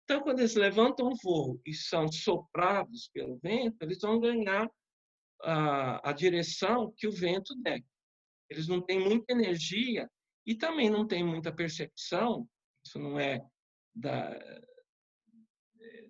Então, 0.03 0.21
quando 0.21 0.39
eles 0.39 0.55
levantam 0.55 1.13
voo 1.23 1.61
e 1.65 1.73
são 1.73 2.11
soprados 2.11 3.09
pelo 3.13 3.37
vento, 3.37 3.77
eles 3.81 3.99
vão 4.01 4.19
ganhar 4.19 4.69
a, 5.41 6.09
a 6.09 6.13
direção 6.13 6.93
que 6.97 7.07
o 7.07 7.11
vento 7.11 7.55
der. 7.61 7.83
Eles 8.49 8.67
não 8.67 8.81
têm 8.81 8.99
muita 8.99 9.31
energia 9.31 10.09
e 10.45 10.55
também 10.55 10.89
não 10.89 11.05
tem 11.05 11.23
muita 11.23 11.51
percepção, 11.51 12.47
isso 12.83 12.97
não 12.99 13.19
é 13.19 13.41
da, 13.93 14.37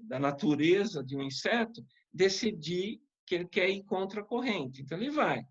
da 0.02 0.20
natureza 0.20 1.04
de 1.04 1.16
um 1.16 1.24
inseto, 1.24 1.86
decidir 2.14 3.02
que 3.26 3.36
ele 3.36 3.48
quer 3.48 3.70
ir 3.70 3.84
contra 3.84 4.22
a 4.22 4.26
corrente. 4.26 4.82
Então, 4.82 4.98
ele 4.98 5.12
vai. 5.12 5.44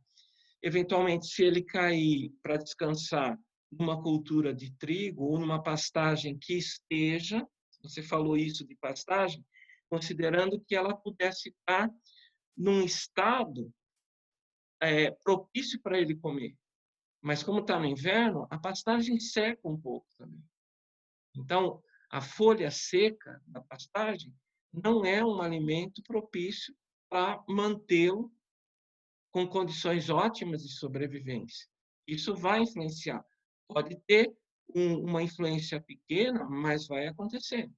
Eventualmente, 0.63 1.27
se 1.27 1.45
ele 1.45 1.63
cair 1.63 2.33
para 2.43 2.57
descansar 2.57 3.39
numa 3.71 4.03
cultura 4.03 4.53
de 4.53 4.73
trigo 4.77 5.25
ou 5.25 5.39
numa 5.39 5.63
pastagem 5.63 6.37
que 6.37 6.55
esteja, 6.55 7.47
você 7.83 8.03
falou 8.03 8.37
isso 8.37 8.67
de 8.67 8.75
pastagem, 8.77 9.45
considerando 9.89 10.61
que 10.67 10.75
ela 10.75 10.97
pudesse 10.97 11.51
estar 11.51 11.89
num 12.57 12.83
estado 12.83 13.73
é, 14.83 15.11
propício 15.23 15.81
para 15.81 15.99
ele 15.99 16.17
comer. 16.17 16.57
Mas 17.21 17.43
como 17.43 17.61
está 17.61 17.79
no 17.79 17.87
inverno, 17.87 18.47
a 18.51 18.59
pastagem 18.59 19.19
seca 19.19 19.69
um 19.69 19.77
pouco 19.77 20.07
também. 20.17 20.43
Então, 21.37 21.83
a 22.11 22.21
folha 22.21 22.71
seca 22.71 23.43
da 23.47 23.61
pastagem 23.61 24.35
não 24.73 25.05
é 25.05 25.25
um 25.25 25.41
alimento 25.41 26.03
propício 26.03 26.75
para 27.09 27.43
mantê-lo 27.49 28.33
com 29.31 29.47
condições 29.47 30.09
ótimas 30.11 30.63
de 30.63 30.73
sobrevivência. 30.73 31.69
Isso 32.07 32.35
vai 32.35 32.61
influenciar. 32.61 33.25
Pode 33.69 33.97
ter 34.07 34.35
um, 34.75 35.05
uma 35.05 35.23
influência 35.23 35.81
pequena, 35.81 36.45
mas 36.45 36.87
vai 36.87 37.07
acontecer. 37.07 37.71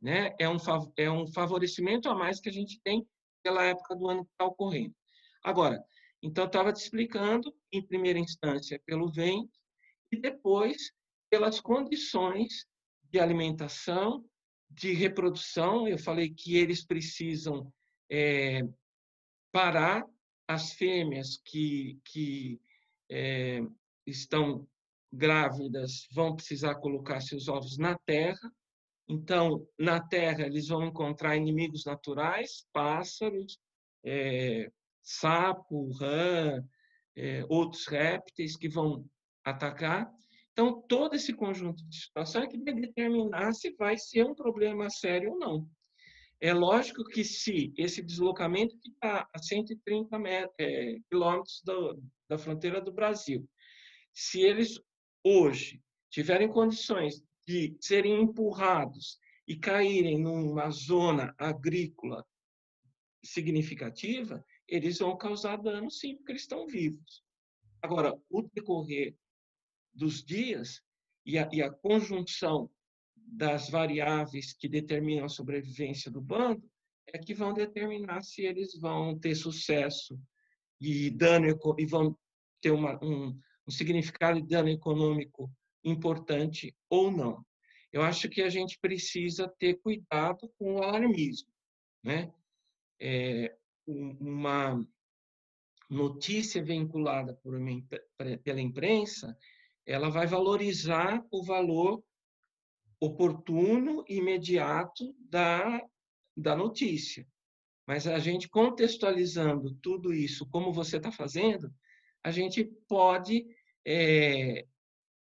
Né? 0.00 0.34
É, 0.38 0.48
um, 0.48 0.56
é 0.96 1.10
um 1.10 1.26
favorecimento 1.26 2.08
a 2.08 2.14
mais 2.14 2.40
que 2.40 2.48
a 2.48 2.52
gente 2.52 2.80
tem 2.82 3.06
pela 3.42 3.64
época 3.64 3.94
do 3.94 4.08
ano 4.08 4.24
que 4.24 4.32
está 4.32 4.46
ocorrendo. 4.46 4.94
Agora, 5.42 5.82
então, 6.24 6.46
estava 6.46 6.72
te 6.72 6.80
explicando, 6.80 7.54
em 7.70 7.86
primeira 7.86 8.18
instância, 8.18 8.80
pelo 8.86 9.12
vento, 9.12 9.52
e 10.10 10.16
depois 10.18 10.90
pelas 11.28 11.60
condições 11.60 12.66
de 13.10 13.20
alimentação, 13.20 14.24
de 14.70 14.94
reprodução. 14.94 15.86
Eu 15.86 15.98
falei 15.98 16.32
que 16.32 16.56
eles 16.56 16.82
precisam 16.82 17.70
é, 18.10 18.62
parar 19.52 20.02
as 20.48 20.72
fêmeas 20.72 21.36
que, 21.44 22.00
que 22.06 22.58
é, 23.10 23.60
estão 24.06 24.66
grávidas 25.12 26.08
vão 26.10 26.34
precisar 26.34 26.76
colocar 26.76 27.20
seus 27.20 27.48
ovos 27.48 27.76
na 27.76 27.98
terra. 27.98 28.50
Então, 29.06 29.68
na 29.78 30.00
terra, 30.00 30.46
eles 30.46 30.68
vão 30.68 30.86
encontrar 30.86 31.36
inimigos 31.36 31.84
naturais, 31.84 32.66
pássaros, 32.72 33.58
é, 34.02 34.72
sapo, 35.04 35.92
rã, 35.92 36.64
é, 37.14 37.44
outros 37.48 37.86
répteis 37.86 38.56
que 38.56 38.68
vão 38.68 39.04
atacar. 39.44 40.10
Então, 40.52 40.80
todo 40.88 41.14
esse 41.14 41.32
conjunto 41.32 41.84
de 41.88 41.96
situação 41.96 42.42
é 42.42 42.46
que 42.46 42.58
vai 42.58 42.74
determinar 42.74 43.52
se 43.52 43.74
vai 43.76 43.98
ser 43.98 44.24
um 44.24 44.34
problema 44.34 44.88
sério 44.88 45.32
ou 45.32 45.38
não. 45.38 45.68
É 46.40 46.52
lógico 46.52 47.04
que 47.04 47.24
se 47.24 47.72
esse 47.76 48.02
deslocamento 48.02 48.78
que 48.78 48.90
está 48.90 49.28
a 49.32 49.38
130 49.38 50.18
metros, 50.18 50.54
é, 50.58 50.96
quilômetros 51.10 51.62
do, 51.64 52.02
da 52.28 52.38
fronteira 52.38 52.80
do 52.80 52.92
Brasil, 52.92 53.48
se 54.12 54.40
eles 54.40 54.80
hoje 55.22 55.82
tiverem 56.10 56.48
condições 56.48 57.22
de 57.46 57.76
serem 57.80 58.22
empurrados 58.22 59.18
e 59.46 59.56
caírem 59.56 60.18
numa 60.20 60.70
zona 60.70 61.34
agrícola 61.38 62.24
significativa, 63.24 64.44
eles 64.68 64.98
vão 64.98 65.16
causar 65.16 65.56
dano 65.56 65.90
sim, 65.90 66.16
porque 66.16 66.32
eles 66.32 66.42
estão 66.42 66.66
vivos. 66.66 67.22
Agora, 67.82 68.18
o 68.30 68.42
decorrer 68.42 69.16
dos 69.92 70.24
dias 70.24 70.82
e 71.24 71.38
a, 71.38 71.48
e 71.52 71.62
a 71.62 71.70
conjunção 71.70 72.70
das 73.14 73.68
variáveis 73.68 74.52
que 74.52 74.68
determinam 74.68 75.24
a 75.24 75.28
sobrevivência 75.28 76.10
do 76.10 76.20
bando 76.20 76.68
é 77.06 77.18
que 77.18 77.34
vão 77.34 77.52
determinar 77.52 78.22
se 78.22 78.42
eles 78.42 78.78
vão 78.78 79.18
ter 79.18 79.34
sucesso 79.34 80.18
e 80.80 81.10
dano 81.10 81.46
e 81.78 81.86
vão 81.86 82.16
ter 82.60 82.70
uma, 82.70 82.98
um, 83.04 83.38
um 83.66 83.70
significado 83.70 84.40
de 84.40 84.48
dano 84.48 84.68
econômico 84.68 85.50
importante 85.82 86.74
ou 86.88 87.10
não. 87.10 87.44
eu 87.92 88.02
acho 88.02 88.28
que 88.28 88.40
a 88.42 88.48
gente 88.48 88.78
precisa 88.80 89.46
ter 89.58 89.74
cuidado 89.80 90.50
com 90.58 90.76
o 90.76 90.82
alarmismo. 90.82 91.48
Né? 92.02 92.32
É, 92.98 93.54
uma 93.86 94.86
notícia 95.90 96.62
vinculada 96.62 97.34
por 97.42 97.54
uma, 97.54 97.70
pela 98.42 98.60
imprensa, 98.60 99.36
ela 99.86 100.08
vai 100.08 100.26
valorizar 100.26 101.24
o 101.30 101.44
valor 101.44 102.02
oportuno 103.00 104.04
e 104.08 104.16
imediato 104.16 105.14
da, 105.28 105.82
da 106.36 106.56
notícia. 106.56 107.26
Mas 107.86 108.06
a 108.06 108.18
gente 108.18 108.48
contextualizando 108.48 109.74
tudo 109.76 110.12
isso, 110.12 110.48
como 110.48 110.72
você 110.72 110.96
está 110.96 111.12
fazendo, 111.12 111.72
a 112.22 112.30
gente 112.30 112.64
pode 112.88 113.46
é, 113.86 114.64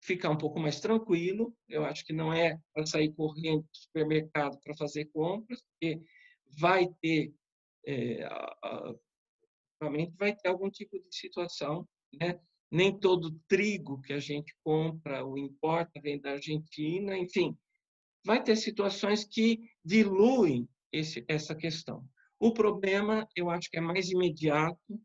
ficar 0.01 0.31
um 0.31 0.39
pouco 0.39 0.61
mais 0.61 0.79
tranquilo. 0.81 1.53
Eu 1.69 1.85
acho 1.85 2.05
que 2.05 2.13
não 2.13 2.33
é 2.33 2.59
para 2.73 2.87
sair 2.87 3.13
correndo 3.13 3.63
do 3.63 3.77
supermercado 3.77 4.59
para 4.61 4.77
fazer 4.77 5.07
compras, 5.07 5.61
porque 5.63 6.01
vai 6.57 6.87
ter, 7.01 7.35
é, 7.87 8.25
a, 8.25 8.95
vai 10.19 10.35
ter 10.35 10.49
algum 10.49 10.71
tipo 10.71 10.99
de 10.99 11.15
situação, 11.15 11.87
né? 12.19 12.39
Nem 12.71 12.99
todo 12.99 13.39
trigo 13.47 14.01
que 14.01 14.13
a 14.13 14.19
gente 14.19 14.55
compra 14.65 15.25
ou 15.25 15.39
importa 15.39 16.01
vem 16.01 16.21
da 16.21 16.33
Argentina, 16.33 17.17
enfim, 17.17 17.57
vai 18.25 18.43
ter 18.43 18.57
situações 18.57 19.25
que 19.25 19.61
diluem 19.85 20.69
esse, 20.91 21.25
essa 21.29 21.55
questão. 21.55 22.05
O 22.41 22.53
problema, 22.53 23.29
eu 23.37 23.49
acho 23.51 23.71
que 23.71 23.77
é 23.77 23.81
mais 23.81 24.11
imediato 24.11 25.01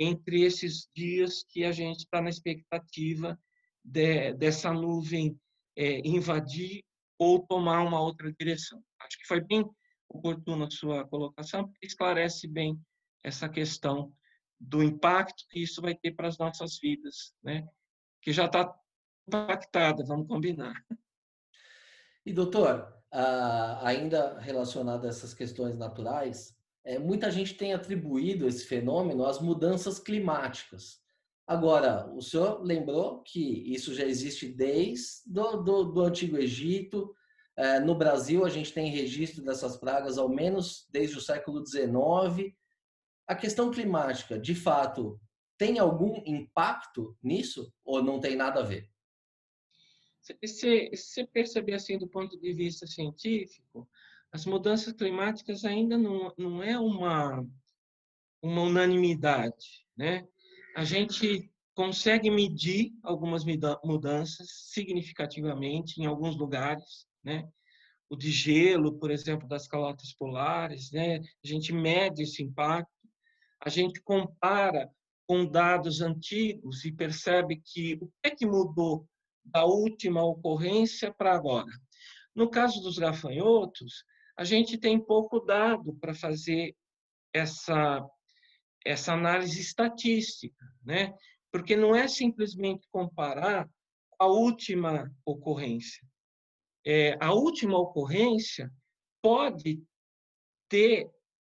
entre 0.00 0.42
esses 0.42 0.88
dias 0.94 1.44
que 1.48 1.64
a 1.64 1.70
gente 1.70 2.00
está 2.00 2.20
na 2.20 2.30
expectativa 2.30 3.38
de, 3.84 4.32
dessa 4.34 4.72
nuvem 4.72 5.38
é, 5.76 6.00
invadir 6.06 6.82
ou 7.18 7.46
tomar 7.46 7.82
uma 7.82 8.00
outra 8.00 8.32
direção. 8.32 8.82
Acho 9.00 9.18
que 9.18 9.26
foi 9.26 9.40
bem 9.40 9.64
oportuna 10.12 10.70
sua 10.70 11.06
colocação, 11.06 11.68
porque 11.68 11.86
esclarece 11.86 12.46
bem 12.46 12.80
essa 13.22 13.48
questão 13.48 14.12
do 14.60 14.82
impacto 14.82 15.44
que 15.50 15.62
isso 15.62 15.80
vai 15.80 15.94
ter 15.94 16.12
para 16.12 16.28
as 16.28 16.38
nossas 16.38 16.78
vidas, 16.80 17.34
né? 17.42 17.66
que 18.20 18.32
já 18.32 18.46
está 18.46 18.72
impactada, 19.26 20.04
vamos 20.04 20.28
combinar. 20.28 20.74
E, 22.24 22.32
doutor, 22.32 22.92
ainda 23.80 24.38
relacionado 24.38 25.04
a 25.04 25.08
essas 25.08 25.34
questões 25.34 25.76
naturais, 25.76 26.56
é, 26.84 26.98
muita 26.98 27.30
gente 27.30 27.54
tem 27.54 27.72
atribuído 27.72 28.46
esse 28.46 28.64
fenômeno 28.64 29.24
às 29.24 29.40
mudanças 29.40 29.98
climáticas. 29.98 31.00
Agora, 31.46 32.08
o 32.14 32.22
senhor 32.22 32.62
lembrou 32.62 33.22
que 33.22 33.72
isso 33.72 33.94
já 33.94 34.04
existe 34.04 34.48
desde 34.48 35.22
do, 35.26 35.56
do, 35.62 35.84
do 35.84 36.00
Antigo 36.00 36.36
Egito. 36.36 37.14
É, 37.56 37.78
no 37.80 37.94
Brasil, 37.94 38.44
a 38.44 38.48
gente 38.48 38.72
tem 38.72 38.90
registro 38.90 39.42
dessas 39.42 39.76
pragas 39.76 40.16
ao 40.16 40.28
menos 40.28 40.86
desde 40.90 41.18
o 41.18 41.20
século 41.20 41.64
XIX. 41.66 42.54
A 43.26 43.34
questão 43.34 43.70
climática, 43.70 44.38
de 44.38 44.54
fato, 44.54 45.20
tem 45.58 45.78
algum 45.78 46.22
impacto 46.26 47.16
nisso 47.22 47.72
ou 47.84 48.02
não 48.02 48.20
tem 48.20 48.36
nada 48.36 48.60
a 48.60 48.64
ver? 48.64 48.90
Se 50.20 50.36
você 50.40 51.26
perceber 51.26 51.74
assim 51.74 51.98
do 51.98 52.08
ponto 52.08 52.38
de 52.38 52.52
vista 52.52 52.86
científico, 52.86 53.88
as 54.30 54.46
mudanças 54.46 54.92
climáticas 54.92 55.64
ainda 55.64 55.98
não, 55.98 56.32
não 56.38 56.62
é 56.62 56.78
uma, 56.78 57.46
uma 58.40 58.62
unanimidade, 58.62 59.86
né? 59.96 60.26
A 60.74 60.84
gente 60.84 61.52
consegue 61.74 62.30
medir 62.30 62.92
algumas 63.02 63.44
mudanças 63.84 64.48
significativamente 64.70 66.00
em 66.00 66.06
alguns 66.06 66.36
lugares, 66.36 67.06
né? 67.24 67.48
O 68.08 68.16
de 68.16 68.30
gelo, 68.30 68.98
por 68.98 69.10
exemplo, 69.10 69.48
das 69.48 69.66
calotas 69.66 70.12
polares, 70.14 70.90
né? 70.92 71.18
A 71.18 71.46
gente 71.46 71.72
mede 71.72 72.22
esse 72.22 72.42
impacto, 72.42 72.90
a 73.60 73.68
gente 73.68 74.00
compara 74.02 74.90
com 75.26 75.46
dados 75.46 76.00
antigos 76.00 76.84
e 76.84 76.92
percebe 76.92 77.62
que 77.64 77.94
o 77.94 78.06
que 78.06 78.28
é 78.28 78.30
que 78.30 78.44
mudou 78.44 79.08
da 79.44 79.64
última 79.64 80.22
ocorrência 80.22 81.12
para 81.12 81.34
agora. 81.34 81.70
No 82.34 82.50
caso 82.50 82.80
dos 82.80 82.98
gafanhotos, 82.98 84.04
a 84.36 84.44
gente 84.44 84.78
tem 84.78 84.98
pouco 84.98 85.40
dado 85.40 85.94
para 85.94 86.14
fazer 86.14 86.74
essa, 87.32 88.04
essa 88.84 89.12
análise 89.12 89.60
estatística, 89.60 90.64
né? 90.84 91.14
porque 91.50 91.76
não 91.76 91.94
é 91.94 92.08
simplesmente 92.08 92.88
comparar 92.90 93.68
a 94.18 94.26
última 94.26 95.12
ocorrência. 95.24 96.06
É, 96.84 97.16
a 97.20 97.32
última 97.32 97.78
ocorrência 97.78 98.70
pode 99.22 99.82
ter 100.68 101.10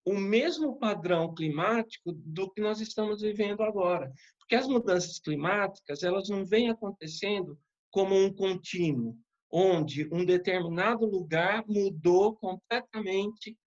o 0.05 0.15
mesmo 0.15 0.77
padrão 0.77 1.33
climático 1.33 2.11
do 2.11 2.51
que 2.51 2.61
nós 2.61 2.81
estamos 2.81 3.21
vivendo 3.21 3.63
agora, 3.63 4.11
porque 4.39 4.55
as 4.55 4.67
mudanças 4.67 5.19
climáticas 5.19 6.03
elas 6.03 6.27
não 6.27 6.45
vêm 6.45 6.69
acontecendo 6.69 7.57
como 7.89 8.15
um 8.15 8.33
contínuo, 8.33 9.17
onde 9.49 10.09
um 10.11 10.25
determinado 10.25 11.05
lugar 11.05 11.63
mudou 11.67 12.35
completamente 12.35 13.57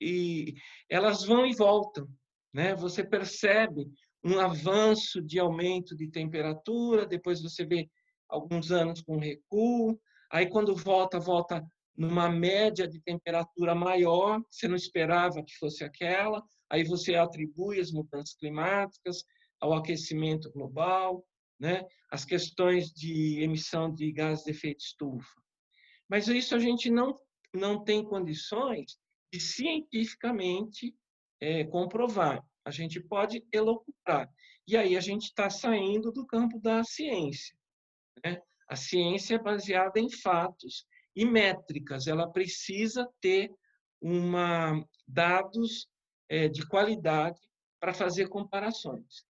e 0.00 0.54
elas 0.90 1.24
vão 1.24 1.46
e 1.46 1.54
voltam, 1.54 2.06
né? 2.52 2.74
Você 2.74 3.02
percebe 3.02 3.88
um 4.22 4.38
avanço 4.38 5.22
de 5.22 5.38
aumento 5.38 5.96
de 5.96 6.10
temperatura, 6.10 7.06
depois 7.06 7.40
você 7.40 7.64
vê 7.64 7.88
alguns 8.28 8.72
anos 8.72 9.00
com 9.00 9.18
recuo, 9.18 9.98
aí 10.30 10.48
quando 10.48 10.74
volta, 10.74 11.18
volta 11.18 11.64
numa 11.96 12.28
média 12.28 12.86
de 12.86 13.00
temperatura 13.00 13.74
maior, 13.74 14.42
você 14.50 14.68
não 14.68 14.76
esperava 14.76 15.42
que 15.42 15.56
fosse 15.56 15.82
aquela, 15.82 16.42
aí 16.68 16.84
você 16.84 17.14
atribui 17.14 17.80
as 17.80 17.90
mudanças 17.90 18.34
climáticas 18.34 19.24
ao 19.60 19.72
aquecimento 19.72 20.50
global, 20.52 21.24
né? 21.58 21.82
as 22.10 22.24
questões 22.24 22.92
de 22.92 23.40
emissão 23.42 23.92
de 23.92 24.12
gás 24.12 24.44
de 24.44 24.50
efeito 24.50 24.80
estufa. 24.80 25.40
Mas 26.08 26.28
isso 26.28 26.54
a 26.54 26.58
gente 26.58 26.90
não, 26.90 27.14
não 27.54 27.82
tem 27.82 28.04
condições 28.04 28.98
de 29.32 29.40
cientificamente 29.40 30.94
é, 31.40 31.64
comprovar. 31.64 32.44
A 32.64 32.70
gente 32.70 33.00
pode 33.00 33.44
elocutar. 33.52 34.28
E 34.68 34.76
aí 34.76 34.96
a 34.96 35.00
gente 35.00 35.24
está 35.24 35.48
saindo 35.48 36.12
do 36.12 36.26
campo 36.26 36.60
da 36.60 36.82
ciência. 36.84 37.56
Né? 38.24 38.40
A 38.68 38.76
ciência 38.76 39.36
é 39.36 39.42
baseada 39.42 39.98
em 40.00 40.10
fatos 40.10 40.86
e 41.14 41.24
métricas. 41.24 42.06
Ela 42.06 42.30
precisa 42.30 43.08
ter 43.20 43.50
uma, 44.00 44.84
dados 45.06 45.88
é, 46.28 46.48
de 46.48 46.66
qualidade 46.66 47.40
para 47.80 47.94
fazer 47.94 48.28
comparações 48.28 49.26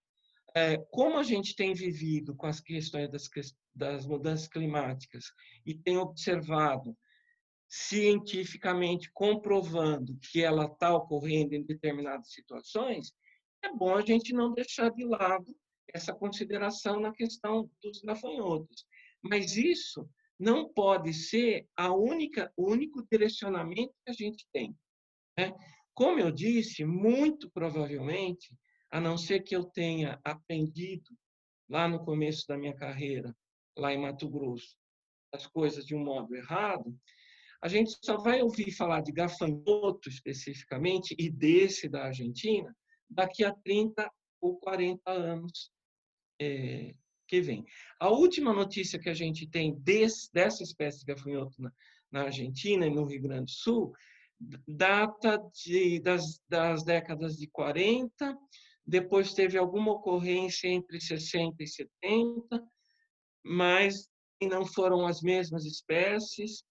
é, 0.56 0.78
como 0.90 1.18
a 1.18 1.22
gente 1.22 1.54
tem 1.54 1.74
vivido 1.74 2.34
com 2.34 2.46
as 2.46 2.60
questões 2.60 3.10
das, 3.10 3.28
das 3.74 4.06
mudanças 4.06 4.48
climáticas 4.48 5.26
e 5.66 5.74
tem 5.74 5.98
observado 5.98 6.96
cientificamente 7.68 9.10
comprovando 9.12 10.16
que 10.32 10.42
ela 10.42 10.64
está 10.64 10.96
ocorrendo 10.96 11.54
em 11.54 11.62
determinadas 11.62 12.32
situações, 12.32 13.12
é 13.62 13.70
bom 13.70 13.96
a 13.96 14.00
gente 14.00 14.32
não 14.32 14.54
deixar 14.54 14.90
de 14.90 15.04
lado 15.04 15.54
essa 15.92 16.14
consideração 16.14 17.00
na 17.00 17.12
questão 17.12 17.70
dos 17.82 18.00
gafanhotos. 18.00 18.86
Mas 19.28 19.56
isso 19.56 20.08
não 20.38 20.68
pode 20.72 21.12
ser 21.14 21.66
a 21.76 21.92
única, 21.92 22.52
o 22.56 22.70
único 22.70 23.06
direcionamento 23.10 23.94
que 24.04 24.10
a 24.10 24.12
gente 24.12 24.46
tem. 24.52 24.76
Né? 25.38 25.52
Como 25.94 26.18
eu 26.18 26.30
disse, 26.30 26.84
muito 26.84 27.50
provavelmente 27.50 28.54
a 28.90 29.00
não 29.00 29.16
ser 29.16 29.40
que 29.40 29.56
eu 29.56 29.64
tenha 29.64 30.20
aprendido 30.24 31.10
lá 31.68 31.88
no 31.88 32.04
começo 32.04 32.46
da 32.46 32.56
minha 32.56 32.74
carreira, 32.74 33.34
lá 33.76 33.92
em 33.92 34.00
Mato 34.00 34.28
Grosso, 34.28 34.76
as 35.32 35.46
coisas 35.46 35.84
de 35.84 35.94
um 35.94 36.04
modo 36.04 36.34
errado, 36.34 36.94
a 37.62 37.68
gente 37.68 37.96
só 38.02 38.16
vai 38.18 38.42
ouvir 38.42 38.70
falar 38.70 39.00
de 39.00 39.12
gafanhoto 39.12 40.08
especificamente 40.08 41.14
e 41.18 41.30
desse 41.30 41.88
da 41.88 42.04
Argentina 42.04 42.74
daqui 43.08 43.44
a 43.44 43.52
30 43.52 44.10
ou 44.40 44.58
40 44.58 45.10
anos 45.10 45.70
é, 46.40 46.94
que 47.26 47.40
vem. 47.40 47.64
A 47.98 48.08
última 48.08 48.52
notícia 48.52 48.98
que 48.98 49.08
a 49.08 49.14
gente 49.14 49.46
tem 49.48 49.74
desse, 49.80 50.32
dessa 50.32 50.62
espécie 50.62 51.00
de 51.00 51.06
gafanhoto 51.06 51.60
na, 51.60 51.72
na 52.10 52.22
Argentina 52.22 52.86
e 52.86 52.90
no 52.90 53.04
Rio 53.04 53.22
Grande 53.22 53.46
do 53.46 53.50
Sul 53.50 53.92
data 54.68 55.38
de, 55.64 55.98
das, 56.00 56.40
das 56.48 56.84
décadas 56.84 57.36
de 57.36 57.46
40 57.48 58.36
depois 58.86 59.34
teve 59.34 59.58
alguma 59.58 59.92
ocorrência 59.92 60.68
entre 60.68 61.00
60 61.00 61.60
e 61.60 61.66
70, 61.66 62.64
mas 63.44 64.08
não 64.40 64.64
foram 64.64 65.04
as 65.06 65.20
mesmas 65.22 65.64
espécies. 65.64 66.62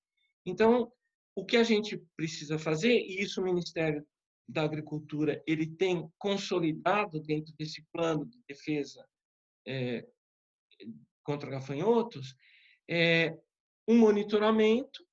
Então, 0.45 0.89
o 1.35 1.43
que 1.43 1.57
a 1.57 1.63
gente 1.63 2.01
precisa 2.15 2.57
fazer, 2.57 2.93
e 2.93 3.21
isso 3.21 3.41
o 3.41 3.43
Ministério 3.43 4.05
da 4.47 4.61
Agricultura 4.61 5.43
ele 5.45 5.67
tem 5.67 6.07
consolidado 6.17 7.19
dentro 7.19 7.53
desse 7.57 7.83
plano 7.91 8.25
de 8.25 8.39
defesa 8.47 9.05
é, 9.67 10.07
contra 11.23 11.49
gafanhotos, 11.49 12.35
é 12.89 13.35
um 13.87 13.97
monitoramento 13.97 15.03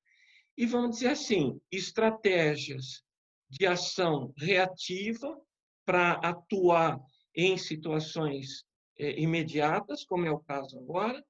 e, 0.57 0.67
vamos 0.67 0.97
dizer 0.97 1.09
assim, 1.09 1.61
estratégias 1.71 3.03
de 3.49 3.67
ação 3.67 4.33
reativa 4.37 5.39
para 5.85 6.13
atuar 6.13 6.99
em 7.35 7.57
situações 7.57 8.65
é, 8.99 9.19
imediatas, 9.21 10.05
como 10.05 10.27
é 10.27 10.31
o 10.31 10.41
caso 10.41 10.79
agora, 10.79 11.23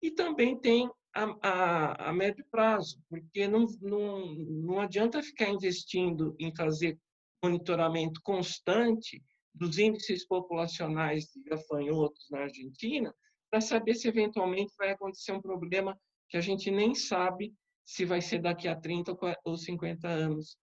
e 0.00 0.10
também 0.10 0.58
tem 0.58 0.90
a, 1.14 1.36
a, 1.42 2.08
a 2.08 2.12
médio 2.12 2.44
prazo, 2.50 3.00
porque 3.08 3.46
não, 3.46 3.66
não, 3.80 4.34
não 4.34 4.80
adianta 4.80 5.22
ficar 5.22 5.50
investindo 5.50 6.34
em 6.38 6.54
fazer 6.54 6.98
monitoramento 7.44 8.20
constante 8.22 9.22
dos 9.54 9.78
índices 9.78 10.26
populacionais 10.26 11.26
de 11.26 11.42
gafanhotos 11.42 12.26
na 12.30 12.40
Argentina, 12.40 13.14
para 13.52 13.60
saber 13.60 13.94
se 13.94 14.08
eventualmente 14.08 14.72
vai 14.78 14.92
acontecer 14.92 15.30
um 15.30 15.42
problema 15.42 16.00
que 16.26 16.38
a 16.38 16.40
gente 16.40 16.70
nem 16.70 16.94
sabe 16.94 17.54
se 17.84 18.02
vai 18.02 18.22
ser 18.22 18.38
daqui 18.38 18.66
a 18.66 18.74
30 18.74 19.14
ou 19.44 19.58
50 19.58 20.08
anos 20.08 20.56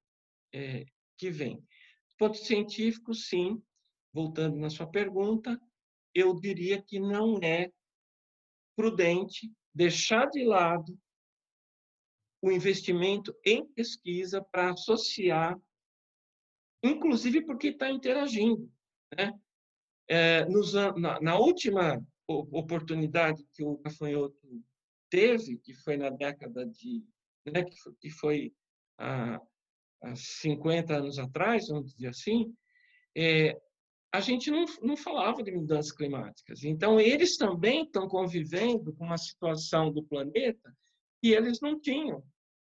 é, 0.52 0.86
que 1.16 1.30
vem. 1.30 1.64
Ponto 2.18 2.36
científico, 2.36 3.14
sim, 3.14 3.62
voltando 4.12 4.58
na 4.58 4.72
sua 4.72 4.88
pergunta, 4.88 5.62
eu 6.16 6.34
diria 6.34 6.82
que 6.82 7.00
não 7.00 7.38
é 7.44 7.72
prudente 8.76 9.54
deixar 9.72 10.26
de 10.26 10.44
lado 10.44 10.98
o 12.42 12.52
investimento 12.52 13.38
em 13.46 13.68
pesquisa 13.68 14.42
para 14.42 14.72
associar, 14.72 15.56
inclusive 16.84 17.46
porque 17.46 17.68
está 17.68 17.92
interagindo. 17.92 18.68
Né? 19.16 19.40
É, 20.08 20.46
nos, 20.46 20.74
na, 20.74 21.20
na, 21.22 21.38
última 21.38 22.04
oportunidade 22.30 23.44
que 23.54 23.64
o 23.64 23.78
gafanhoto 23.78 24.38
teve, 25.10 25.58
que 25.58 25.74
foi 25.74 25.98
na 25.98 26.10
década 26.10 26.66
de. 26.66 27.04
Né, 27.46 27.64
que 27.64 27.76
foi, 27.78 27.94
que 28.00 28.10
foi 28.10 28.54
há, 28.98 29.42
há 30.04 30.16
50 30.16 30.98
anos 30.98 31.18
atrás, 31.18 31.68
vamos 31.68 31.96
dizer 31.96 32.10
assim, 32.10 32.54
é, 33.18 33.60
a 34.12 34.20
gente 34.20 34.52
não, 34.52 34.66
não 34.82 34.98
falava 34.98 35.42
de 35.42 35.52
mudanças 35.52 35.92
climáticas. 35.92 36.64
Então, 36.64 37.00
eles 37.00 37.38
também 37.38 37.84
estão 37.84 38.08
convivendo 38.08 38.94
com 38.94 39.06
uma 39.06 39.18
situação 39.18 39.92
do 39.92 40.04
planeta 40.04 40.76
que 41.22 41.30
eles 41.30 41.60
não 41.62 41.80
tinham 41.80 42.24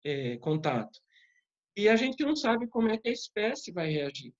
é, 0.03 0.37
contato. 0.37 0.99
E 1.75 1.87
a 1.87 1.95
gente 1.95 2.23
não 2.23 2.35
sabe 2.35 2.67
como 2.67 2.89
é 2.89 2.97
que 2.97 3.09
a 3.09 3.13
espécie 3.13 3.71
vai 3.71 3.89
reagir. 3.89 4.33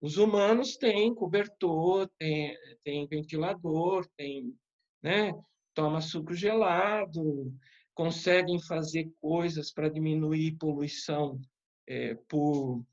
Os 0.00 0.18
humanos 0.18 0.76
têm 0.76 1.14
cobertor, 1.14 2.08
têm, 2.18 2.56
têm 2.84 3.06
ventilador, 3.06 4.06
têm, 4.16 4.54
né, 5.02 5.32
toma 5.74 6.00
suco 6.00 6.34
gelado, 6.34 7.52
conseguem 7.94 8.60
fazer 8.60 9.10
coisas 9.20 9.72
para 9.72 9.88
diminuir 9.88 10.56
poluição 10.58 11.40
é, 11.88 12.14
por 12.28 12.84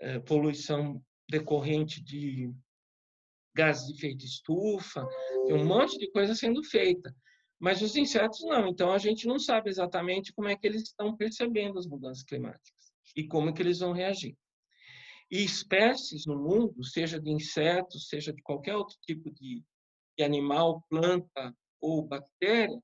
é, 0.00 0.18
poluição 0.18 1.02
decorrente 1.28 2.02
de 2.02 2.52
gases 3.54 3.86
de 3.86 3.94
efeito 3.94 4.24
estufa, 4.24 5.06
tem 5.46 5.54
um 5.54 5.64
monte 5.64 5.98
de 5.98 6.10
coisa 6.10 6.34
sendo 6.34 6.62
feita. 6.62 7.14
Mas 7.58 7.82
os 7.82 7.96
insetos 7.96 8.40
não, 8.44 8.68
então 8.68 8.92
a 8.92 8.98
gente 8.98 9.26
não 9.26 9.38
sabe 9.38 9.68
exatamente 9.68 10.32
como 10.32 10.48
é 10.48 10.56
que 10.56 10.66
eles 10.66 10.82
estão 10.82 11.16
percebendo 11.16 11.78
as 11.78 11.86
mudanças 11.86 12.22
climáticas 12.22 12.92
e 13.16 13.26
como 13.26 13.50
é 13.50 13.52
que 13.52 13.60
eles 13.60 13.80
vão 13.80 13.92
reagir. 13.92 14.36
E 15.30 15.44
espécies 15.44 16.24
no 16.26 16.38
mundo, 16.38 16.82
seja 16.84 17.20
de 17.20 17.30
insetos, 17.30 18.08
seja 18.08 18.32
de 18.32 18.42
qualquer 18.42 18.76
outro 18.76 18.96
tipo 19.02 19.30
de, 19.30 19.62
de 20.16 20.24
animal, 20.24 20.82
planta 20.88 21.54
ou 21.80 22.02
bactéria, 22.02 22.80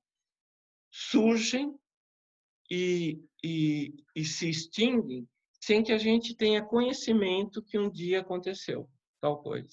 surgem 0.91 1.75
e, 2.69 3.19
e, 3.43 3.95
e 4.15 4.23
se 4.23 4.49
extinguem 4.49 5.27
sem 5.59 5.83
que 5.83 5.91
a 5.91 5.97
gente 5.97 6.35
tenha 6.35 6.63
conhecimento 6.63 7.63
que 7.63 7.79
um 7.79 7.89
dia 7.89 8.21
aconteceu 8.21 8.87
tal 9.19 9.41
coisa. 9.41 9.69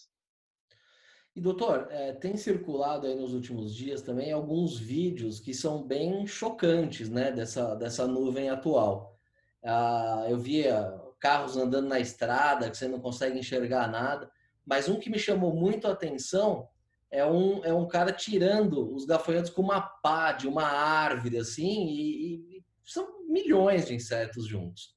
E 1.35 1.41
doutor, 1.41 1.89
é, 1.91 2.13
tem 2.13 2.37
circulado 2.37 3.07
aí 3.07 3.15
nos 3.15 3.33
últimos 3.33 3.75
dias 3.75 4.03
também 4.03 4.33
alguns 4.33 4.79
vídeos 4.79 5.41
que 5.41 5.53
são 5.55 5.83
bem 5.83 6.27
chocantes, 6.27 7.09
né, 7.09 7.31
dessa, 7.31 7.75
dessa 7.75 8.07
nuvem 8.07 8.49
atual. 8.51 9.19
Ah, 9.63 10.27
eu 10.29 10.39
via 10.39 10.99
carros 11.23 11.57
andando 11.57 11.87
na 11.87 12.01
estrada 12.01 12.69
que 12.69 12.77
você 12.77 12.89
não 12.89 12.99
consegue 12.99 13.39
enxergar 13.39 13.89
nada, 13.89 14.29
mas 14.67 14.89
um 14.89 14.99
que 14.99 15.09
me 15.09 15.21
chamou 15.21 15.55
muito 15.55 15.87
a 15.87 15.93
atenção 15.93 16.69
é 17.09 17.25
um, 17.25 17.65
é 17.65 17.73
um 17.73 17.87
cara 17.87 18.11
tirando 18.11 18.93
os 18.93 19.05
gafanhotos 19.05 19.51
com 19.51 19.63
uma 19.63 19.81
pá 19.81 20.33
de 20.33 20.49
uma 20.49 20.65
árvore, 20.65 21.39
assim, 21.39 21.87
e, 21.87 22.57
e 22.59 22.65
são 22.85 23.07
milhões 23.29 23.87
de 23.87 23.95
insetos 23.95 24.49
juntos. 24.49 24.97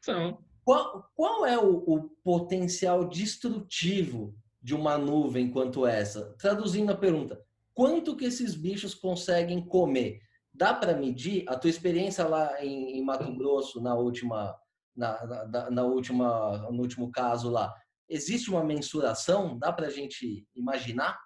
São. 0.00 0.38
Qual, 0.64 1.10
qual 1.16 1.44
é 1.44 1.58
o, 1.58 1.82
o 1.86 2.02
potencial 2.22 3.08
destrutivo 3.08 4.34
de 4.62 4.74
uma 4.74 4.96
nuvem 4.96 5.50
quanto 5.50 5.86
essa? 5.86 6.36
Traduzindo 6.38 6.92
a 6.92 6.96
pergunta, 6.96 7.42
quanto 7.74 8.16
que 8.16 8.26
esses 8.26 8.54
bichos 8.54 8.94
conseguem 8.94 9.60
comer? 9.66 10.20
Dá 10.52 10.72
para 10.72 10.96
medir? 10.96 11.44
A 11.48 11.56
tua 11.56 11.68
experiência 11.68 12.24
lá 12.26 12.64
em, 12.64 12.96
em 12.96 13.02
Mato 13.02 13.30
Grosso 13.34 13.80
na 13.80 13.94
última, 13.96 14.56
na, 14.96 15.46
na, 15.46 15.70
na, 15.70 15.82
última, 15.84 16.58
no 16.70 16.82
último 16.82 17.10
caso 17.10 17.50
lá, 17.50 17.74
existe 18.08 18.50
uma 18.50 18.64
mensuração? 18.64 19.58
Dá 19.58 19.72
para 19.72 19.86
a 19.86 19.90
gente 19.90 20.46
imaginar? 20.54 21.18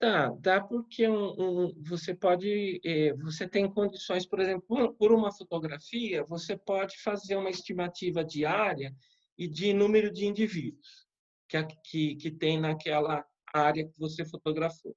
Dá, 0.00 0.30
dá 0.40 0.60
porque 0.60 1.08
um, 1.08 1.30
um, 1.38 1.82
você 1.86 2.12
pode, 2.12 2.80
eh, 2.84 3.14
você 3.14 3.48
tem 3.48 3.72
condições, 3.72 4.26
por 4.26 4.40
exemplo, 4.40 4.64
por, 4.66 4.94
por, 4.94 5.12
uma 5.12 5.32
fotografia, 5.32 6.24
você 6.24 6.56
pode 6.56 7.00
fazer 7.00 7.36
uma 7.36 7.50
estimativa 7.50 8.24
diária 8.24 8.92
e 9.38 9.46
de 9.46 9.72
número 9.72 10.12
de 10.12 10.26
indivíduos 10.26 11.06
que, 11.48 11.62
que, 11.84 12.16
que 12.16 12.30
tem 12.32 12.58
naquela 12.58 13.24
área 13.54 13.86
que 13.86 13.96
você 13.96 14.24
fotografou. 14.24 14.96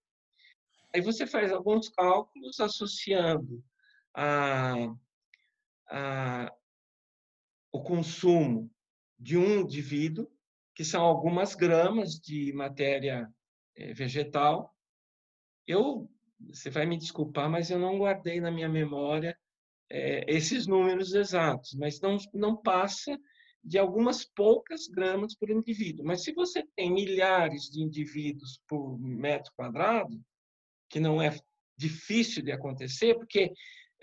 Aí 0.93 1.01
você 1.01 1.27
faz 1.27 1.51
alguns 1.51 1.89
cálculos 1.89 2.59
associando 2.59 3.63
a, 4.15 4.73
a, 5.89 6.53
o 7.75 7.83
consumo 7.83 8.71
de 9.19 9.37
um 9.37 9.59
indivíduo, 9.59 10.31
que 10.73 10.85
são 10.85 11.03
algumas 11.03 11.55
gramas 11.55 12.17
de 12.17 12.53
matéria 12.53 13.29
eh, 13.75 13.93
vegetal. 13.93 14.73
Eu, 15.67 16.09
você 16.39 16.69
vai 16.69 16.85
me 16.85 16.97
desculpar, 16.97 17.49
mas 17.49 17.69
eu 17.69 17.77
não 17.77 17.97
guardei 17.97 18.39
na 18.39 18.49
minha 18.49 18.69
memória 18.69 19.37
é, 19.89 20.23
esses 20.33 20.65
números 20.65 21.13
exatos, 21.13 21.73
mas 21.73 21.99
não, 21.99 22.17
não 22.33 22.55
passa 22.55 23.19
de 23.61 23.77
algumas 23.77 24.23
poucas 24.23 24.87
gramas 24.87 25.35
por 25.35 25.49
indivíduo. 25.49 26.05
Mas 26.05 26.23
se 26.23 26.33
você 26.33 26.63
tem 26.77 26.93
milhares 26.93 27.63
de 27.63 27.81
indivíduos 27.81 28.61
por 28.69 28.97
metro 28.97 29.51
quadrado, 29.53 30.17
que 30.89 30.99
não 30.99 31.21
é 31.21 31.37
difícil 31.77 32.41
de 32.41 32.53
acontecer, 32.53 33.15
porque 33.15 33.51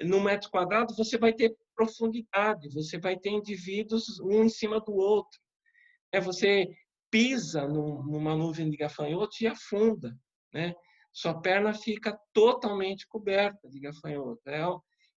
no 0.02 0.20
metro 0.20 0.50
quadrado 0.50 0.94
você 0.94 1.16
vai 1.16 1.32
ter 1.32 1.56
profundidade, 1.74 2.68
você 2.72 2.98
vai 2.98 3.18
ter 3.18 3.30
indivíduos 3.30 4.20
um 4.20 4.44
em 4.44 4.48
cima 4.48 4.80
do 4.80 4.92
outro. 4.92 5.38
É 6.12 6.20
você 6.20 6.68
pisa 7.10 7.66
numa 7.66 8.34
nuvem 8.34 8.70
de 8.70 8.76
gafanhotos 8.76 9.40
e 9.40 9.46
afunda, 9.46 10.16
né? 10.52 10.74
Sua 11.12 11.38
perna 11.40 11.74
fica 11.74 12.18
totalmente 12.32 13.06
coberta 13.06 13.68
de 13.68 13.78
gafanhoto. 13.80 14.40
É, 14.46 14.62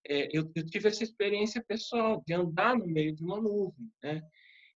é, 0.08 0.28
eu, 0.32 0.52
eu, 0.54 0.66
tive 0.66 0.90
essa 0.90 1.04
experiência 1.04 1.64
pessoal 1.66 2.22
de 2.28 2.34
andar 2.34 2.78
no 2.78 2.86
meio 2.86 3.16
de 3.16 3.24
uma 3.24 3.42
nuvem, 3.42 3.90
né? 4.04 4.22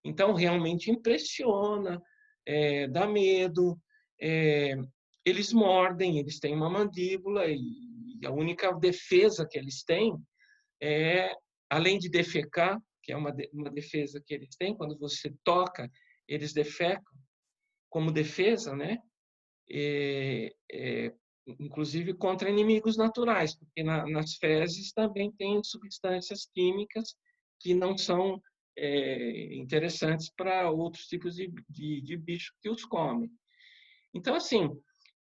Então, 0.03 0.33
realmente 0.33 0.89
impressiona, 0.89 2.01
é, 2.45 2.87
dá 2.87 3.05
medo. 3.05 3.77
É, 4.21 4.75
eles 5.25 5.51
mordem, 5.51 6.19
eles 6.19 6.39
têm 6.39 6.55
uma 6.55 6.69
mandíbula 6.69 7.45
e, 7.47 7.59
e 8.21 8.25
a 8.25 8.31
única 8.31 8.71
defesa 8.73 9.45
que 9.49 9.57
eles 9.57 9.83
têm 9.83 10.15
é, 10.81 11.35
além 11.69 11.97
de 11.97 12.09
defecar, 12.09 12.79
que 13.03 13.11
é 13.11 13.17
uma, 13.17 13.35
uma 13.53 13.69
defesa 13.69 14.21
que 14.25 14.33
eles 14.33 14.55
têm, 14.57 14.75
quando 14.75 14.97
você 14.97 15.33
toca, 15.43 15.89
eles 16.27 16.53
defecam 16.53 17.13
como 17.89 18.11
defesa, 18.11 18.75
né? 18.75 18.99
É, 19.71 20.53
é, 20.71 21.13
inclusive 21.59 22.13
contra 22.13 22.49
inimigos 22.49 22.97
naturais, 22.97 23.55
porque 23.55 23.83
na, 23.83 24.05
nas 24.07 24.35
fezes 24.35 24.91
também 24.91 25.31
tem 25.31 25.63
substâncias 25.63 26.47
químicas 26.53 27.15
que 27.59 27.73
não 27.73 27.97
são 27.97 28.41
é, 28.77 29.55
interessantes 29.55 30.31
para 30.35 30.69
outros 30.69 31.05
tipos 31.05 31.35
de, 31.35 31.51
de, 31.67 32.01
de 32.01 32.17
bicho 32.17 32.53
que 32.61 32.69
os 32.69 32.85
comem. 32.85 33.29
Então, 34.13 34.35
assim, 34.35 34.69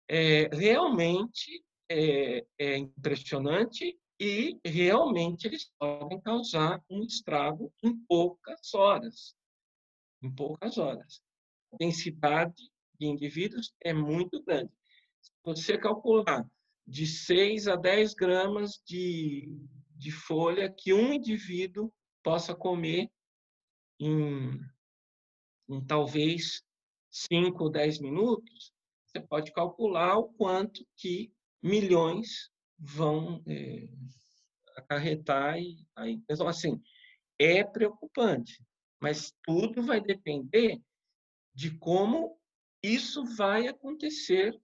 é, 0.09 0.49
realmente 0.55 1.65
é, 1.89 2.45
é, 2.59 2.77
impressionante 2.77 3.97
e 4.19 4.59
realmente 4.65 5.47
eles 5.47 5.71
podem 5.79 6.21
causar 6.21 6.83
um 6.89 7.03
estrago 7.03 7.73
em 7.83 7.97
poucas 8.07 8.73
horas. 8.75 9.35
Em 10.23 10.33
poucas 10.33 10.79
horas. 10.79 11.23
A 11.73 11.77
densidade 11.77 12.71
de 12.99 13.07
indivíduos 13.07 13.75
é 13.81 13.93
muito 13.93 14.43
grande 14.43 14.73
você 15.45 15.77
calcular 15.77 16.49
de 16.87 17.07
6 17.07 17.69
a 17.69 17.77
10 17.77 18.15
gramas 18.15 18.83
de, 18.87 19.49
de 19.97 20.11
folha 20.11 20.73
que 20.73 20.93
um 20.93 21.13
indivíduo 21.13 21.93
possa 22.23 22.55
comer 22.55 23.11
em, 24.01 24.59
em 25.69 25.85
talvez 25.87 26.63
5 27.11 27.65
ou 27.65 27.71
10 27.71 28.01
minutos, 28.01 28.73
você 29.07 29.21
pode 29.21 29.53
calcular 29.53 30.17
o 30.17 30.33
quanto 30.33 30.85
que 30.97 31.33
milhões 31.63 32.51
vão 32.79 33.43
é, 33.47 33.89
acarretar. 34.77 35.59
E, 35.59 35.87
aí, 35.97 36.23
então, 36.29 36.49
assim, 36.49 36.81
é 37.39 37.65
preocupante, 37.65 38.63
mas 39.01 39.33
tudo 39.43 39.83
vai 39.83 40.01
depender 40.01 40.81
de 41.55 41.77
como 41.79 42.39
isso 42.83 43.25
vai 43.37 43.69
acontecer 43.69 44.59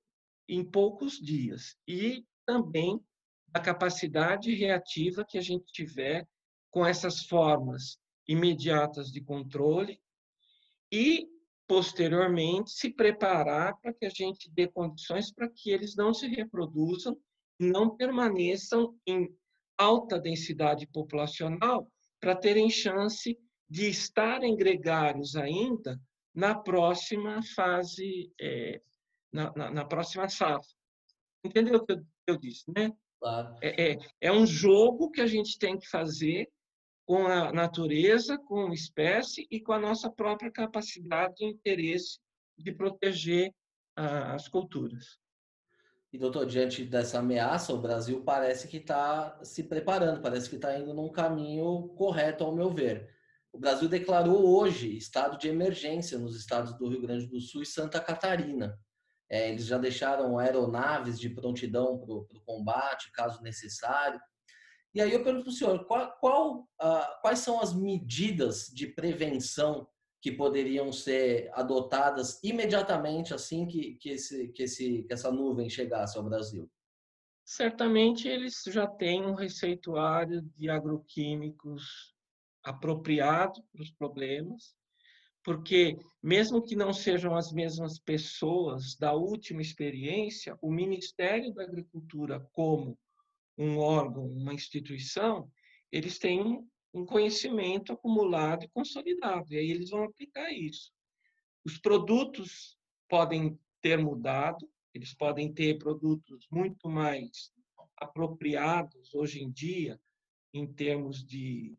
em 0.49 0.65
poucos 0.65 1.19
dias 1.19 1.77
e 1.87 2.27
também 2.45 3.01
da 3.49 3.61
capacidade 3.61 4.55
reativa 4.55 5.25
que 5.25 5.39
a 5.39 5.41
gente 5.41 5.73
tiver 5.73 6.27
com 6.71 6.85
essas 6.85 7.25
formas 7.25 7.99
imediatas 8.29 9.11
de 9.11 9.21
controle 9.21 10.01
e 10.93 11.27
posteriormente 11.67 12.71
se 12.71 12.91
preparar 12.91 13.77
para 13.81 13.93
que 13.93 14.05
a 14.05 14.11
gente 14.11 14.51
dê 14.51 14.69
condições 14.69 15.33
para 15.33 15.49
que 15.49 15.71
eles 15.71 15.95
não 15.95 16.13
se 16.13 16.27
reproduzam 16.27 17.17
não 17.61 17.95
permaneçam 17.95 18.99
em 19.07 19.29
alta 19.79 20.19
densidade 20.19 20.87
populacional 20.87 21.91
para 22.19 22.35
terem 22.35 22.71
chance 22.71 23.39
de 23.69 23.89
estarem 23.89 24.57
gregários 24.57 25.37
ainda 25.37 26.01
na 26.35 26.55
próxima 26.55 27.41
fase, 27.55 28.33
é, 28.41 28.81
na, 29.33 29.53
na, 29.55 29.71
na, 29.71 29.85
próxima 29.85 30.29
safra. 30.29 30.69
Entendeu 31.45 31.77
o 31.77 31.87
que 31.87 31.93
eu, 31.93 32.03
eu 32.27 32.37
disse, 32.37 32.65
né? 32.75 32.91
Claro. 33.21 33.57
É, 33.63 33.93
é, 33.93 33.99
é 34.21 34.33
um 34.33 34.47
jogo 34.47 35.11
que 35.11 35.21
a 35.21 35.27
gente 35.27 35.59
tem 35.59 35.79
que 35.79 35.89
fazer 35.89 36.51
com 37.07 37.27
a 37.27 37.53
natureza, 37.53 38.39
com 38.39 38.69
a 38.69 38.75
espécie 38.75 39.47
e 39.51 39.61
com 39.61 39.73
a 39.73 39.79
nossa 39.79 40.11
própria 40.11 40.51
capacidade 40.51 41.45
e 41.45 41.49
interesse 41.49 42.19
de 42.57 42.73
proteger 42.73 43.53
ah, 43.97 44.35
as 44.35 44.49
culturas. 44.49 45.19
E, 46.13 46.19
doutor, 46.19 46.45
diante 46.45 46.85
dessa 46.85 47.21
ameaça, 47.21 47.73
o 47.73 47.81
Brasil 47.81 48.23
parece 48.25 48.67
que 48.67 48.79
está 48.79 49.39
se 49.45 49.63
preparando, 49.63 50.21
parece 50.21 50.49
que 50.49 50.57
está 50.57 50.77
indo 50.77 50.93
num 50.93 51.11
caminho 51.11 51.89
correto, 51.97 52.43
ao 52.43 52.55
meu 52.55 52.69
ver. 52.71 53.09
O 53.53 53.59
Brasil 53.59 53.89
declarou 53.89 54.57
hoje 54.57 54.97
estado 54.97 55.39
de 55.39 55.49
emergência 55.49 56.19
nos 56.19 56.37
estados 56.37 56.77
do 56.77 56.89
Rio 56.89 57.03
Grande 57.03 57.27
do 57.27 57.41
Sul 57.41 57.63
e 57.63 57.67
Santa 57.67 58.01
Catarina. 58.01 58.77
É, 59.31 59.49
eles 59.51 59.67
já 59.67 59.79
deixaram 59.79 60.37
aeronaves 60.37 61.19
de 61.19 61.31
prontidão 61.31 61.99
para 61.99 62.13
o 62.13 62.43
combate, 62.45 63.13
caso 63.13 63.41
necessário. 63.43 64.21
E 64.93 65.01
aí 65.01 65.13
eu 65.13 65.23
pergunto 65.23 65.45
para 65.45 65.53
o 65.53 65.55
senhor, 65.55 65.85
qual, 65.87 66.13
qual, 66.19 66.59
uh, 66.83 67.21
quais 67.23 67.39
são 67.39 67.61
as 67.61 67.73
medidas 67.73 68.67
de 68.75 68.89
prevenção 68.89 69.87
que 70.21 70.31
poderiam 70.31 70.93
ser 70.93 71.51
adotadas 71.55 72.43
imediatamente 72.43 73.33
assim 73.33 73.67
que, 73.67 73.95
que, 73.95 74.11
esse, 74.11 74.49
que, 74.49 74.63
esse, 74.65 75.03
que 75.05 75.13
essa 75.13 75.31
nuvem 75.31 75.71
chegasse 75.71 76.19
ao 76.19 76.25
Brasil? 76.25 76.71
Certamente 77.45 78.29
eles 78.29 78.63
já 78.67 78.87
têm 78.87 79.25
um 79.25 79.35
receituário 79.35 80.43
de 80.57 80.69
agroquímicos 80.69 82.15
apropriado 82.63 83.63
para 83.73 83.83
os 83.83 83.91
problemas, 83.91 84.75
porque 85.43 85.99
mesmo 86.23 86.63
que 86.63 86.77
não 86.77 86.93
sejam 86.93 87.35
as 87.35 87.51
mesmas 87.51 87.99
pessoas 87.99 88.95
da 88.97 89.15
última 89.15 89.63
experiência, 89.63 90.57
o 90.61 90.71
Ministério 90.71 91.53
da 91.55 91.63
Agricultura, 91.63 92.47
como 92.53 92.99
um 93.57 93.79
órgão, 93.79 94.27
uma 94.27 94.53
instituição, 94.53 95.51
eles 95.91 96.19
têm 96.19 96.63
um 96.93 97.05
conhecimento 97.05 97.93
acumulado 97.93 98.65
e 98.65 98.69
consolidado, 98.69 99.53
e 99.53 99.59
aí 99.59 99.71
eles 99.71 99.91
vão 99.91 100.05
aplicar 100.05 100.51
isso. 100.53 100.93
Os 101.65 101.79
produtos 101.79 102.77
podem 103.09 103.59
ter 103.81 103.99
mudado, 103.99 104.69
eles 104.93 105.15
podem 105.15 105.53
ter 105.53 105.79
produtos 105.79 106.47
muito 106.51 106.89
mais 106.89 107.53
apropriados 107.97 109.15
hoje 109.15 109.43
em 109.43 109.51
dia, 109.51 110.01
em 110.53 110.67
termos 110.67 111.25
de 111.25 111.77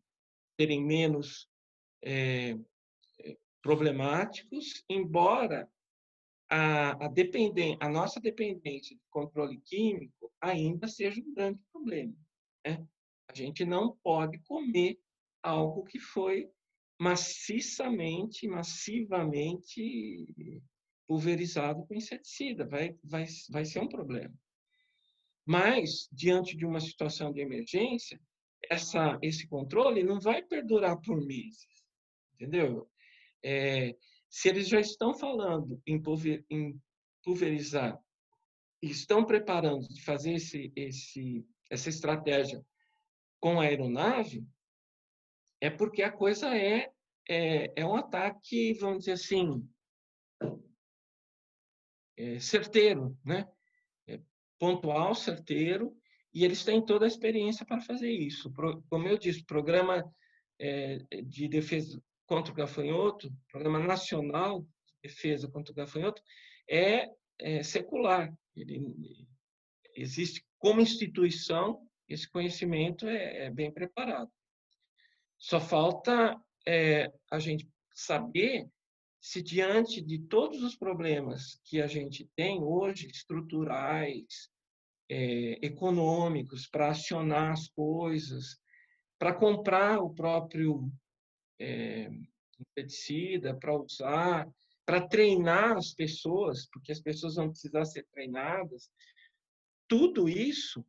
terem 0.56 0.82
menos 0.82 1.48
é, 2.02 2.56
problemáticos, 3.60 4.84
embora 4.88 5.70
a, 6.48 7.06
a, 7.06 7.10
a 7.80 7.88
nossa 7.88 8.20
dependência 8.20 8.96
de 8.96 9.02
controle 9.10 9.58
químico 9.60 10.32
ainda 10.40 10.86
seja 10.88 11.20
um 11.20 11.34
grande 11.34 11.60
problema. 11.70 12.14
Né? 12.66 12.86
A 13.32 13.34
gente 13.34 13.64
não 13.64 13.96
pode 14.02 14.38
comer 14.40 15.00
algo 15.42 15.84
que 15.84 15.98
foi 15.98 16.50
maciçamente, 17.00 18.46
massivamente 18.46 20.26
pulverizado 21.06 21.86
com 21.86 21.94
inseticida. 21.94 22.66
Vai, 22.66 22.94
vai, 23.02 23.24
vai 23.48 23.64
ser 23.64 23.80
um 23.80 23.88
problema. 23.88 24.34
Mas, 25.46 26.08
diante 26.12 26.54
de 26.54 26.66
uma 26.66 26.78
situação 26.78 27.32
de 27.32 27.40
emergência, 27.40 28.20
essa, 28.70 29.18
esse 29.22 29.48
controle 29.48 30.04
não 30.04 30.20
vai 30.20 30.42
perdurar 30.42 31.00
por 31.00 31.24
meses, 31.24 31.66
entendeu? 32.34 32.86
É, 33.42 33.96
se 34.28 34.50
eles 34.50 34.68
já 34.68 34.78
estão 34.78 35.14
falando 35.14 35.80
em, 35.86 36.00
pulver, 36.00 36.44
em 36.50 36.78
pulverizar 37.24 37.98
e 38.82 38.90
estão 38.90 39.24
preparando 39.24 39.88
de 39.88 40.04
fazer 40.04 40.34
esse, 40.34 40.70
esse, 40.76 41.44
essa 41.70 41.88
estratégia 41.88 42.62
com 43.42 43.60
a 43.60 43.64
aeronave, 43.64 44.46
é 45.60 45.68
porque 45.68 46.00
a 46.04 46.12
coisa 46.12 46.56
é, 46.56 46.92
é, 47.28 47.72
é 47.74 47.84
um 47.84 47.96
ataque, 47.96 48.72
vamos 48.74 49.00
dizer 49.00 49.12
assim, 49.12 49.68
é 52.16 52.38
certeiro, 52.38 53.18
né? 53.24 53.48
É 54.06 54.20
pontual, 54.60 55.12
certeiro, 55.16 55.92
e 56.32 56.44
eles 56.44 56.64
têm 56.64 56.80
toda 56.84 57.04
a 57.04 57.08
experiência 57.08 57.66
para 57.66 57.80
fazer 57.80 58.12
isso. 58.12 58.52
Como 58.88 59.08
eu 59.08 59.18
disse, 59.18 59.44
Programa 59.44 60.08
é, 60.60 60.98
de 61.24 61.48
Defesa 61.48 62.00
contra 62.26 62.52
o 62.52 62.56
Gafanhoto, 62.56 63.28
Programa 63.50 63.80
Nacional 63.80 64.62
de 64.62 65.08
Defesa 65.08 65.48
contra 65.48 65.72
o 65.72 65.74
Gafanhoto, 65.74 66.22
é, 66.70 67.08
é 67.40 67.62
secular. 67.64 68.32
Ele 68.54 68.80
existe 69.96 70.46
como 70.58 70.80
instituição, 70.80 71.84
esse 72.12 72.28
conhecimento 72.28 73.06
é, 73.06 73.46
é 73.46 73.50
bem 73.50 73.72
preparado. 73.72 74.30
Só 75.38 75.60
falta 75.60 76.40
é, 76.66 77.12
a 77.30 77.38
gente 77.38 77.68
saber 77.94 78.68
se 79.20 79.42
diante 79.42 80.00
de 80.00 80.18
todos 80.18 80.62
os 80.62 80.74
problemas 80.74 81.60
que 81.64 81.80
a 81.80 81.86
gente 81.86 82.28
tem 82.34 82.62
hoje, 82.62 83.06
estruturais, 83.06 84.50
é, 85.08 85.58
econômicos 85.64 86.66
para 86.66 86.90
acionar 86.90 87.52
as 87.52 87.68
coisas, 87.68 88.58
para 89.18 89.34
comprar 89.34 90.00
o 90.00 90.10
próprio 90.10 90.90
é, 91.60 92.10
inseticida, 92.58 93.54
para 93.54 93.76
usar, 93.76 94.48
para 94.84 95.06
treinar 95.06 95.76
as 95.76 95.94
pessoas, 95.94 96.68
porque 96.72 96.90
as 96.90 97.00
pessoas 97.00 97.36
vão 97.36 97.50
precisar 97.50 97.84
ser 97.84 98.06
treinadas. 98.12 98.90
Tudo 99.86 100.28
isso, 100.28 100.84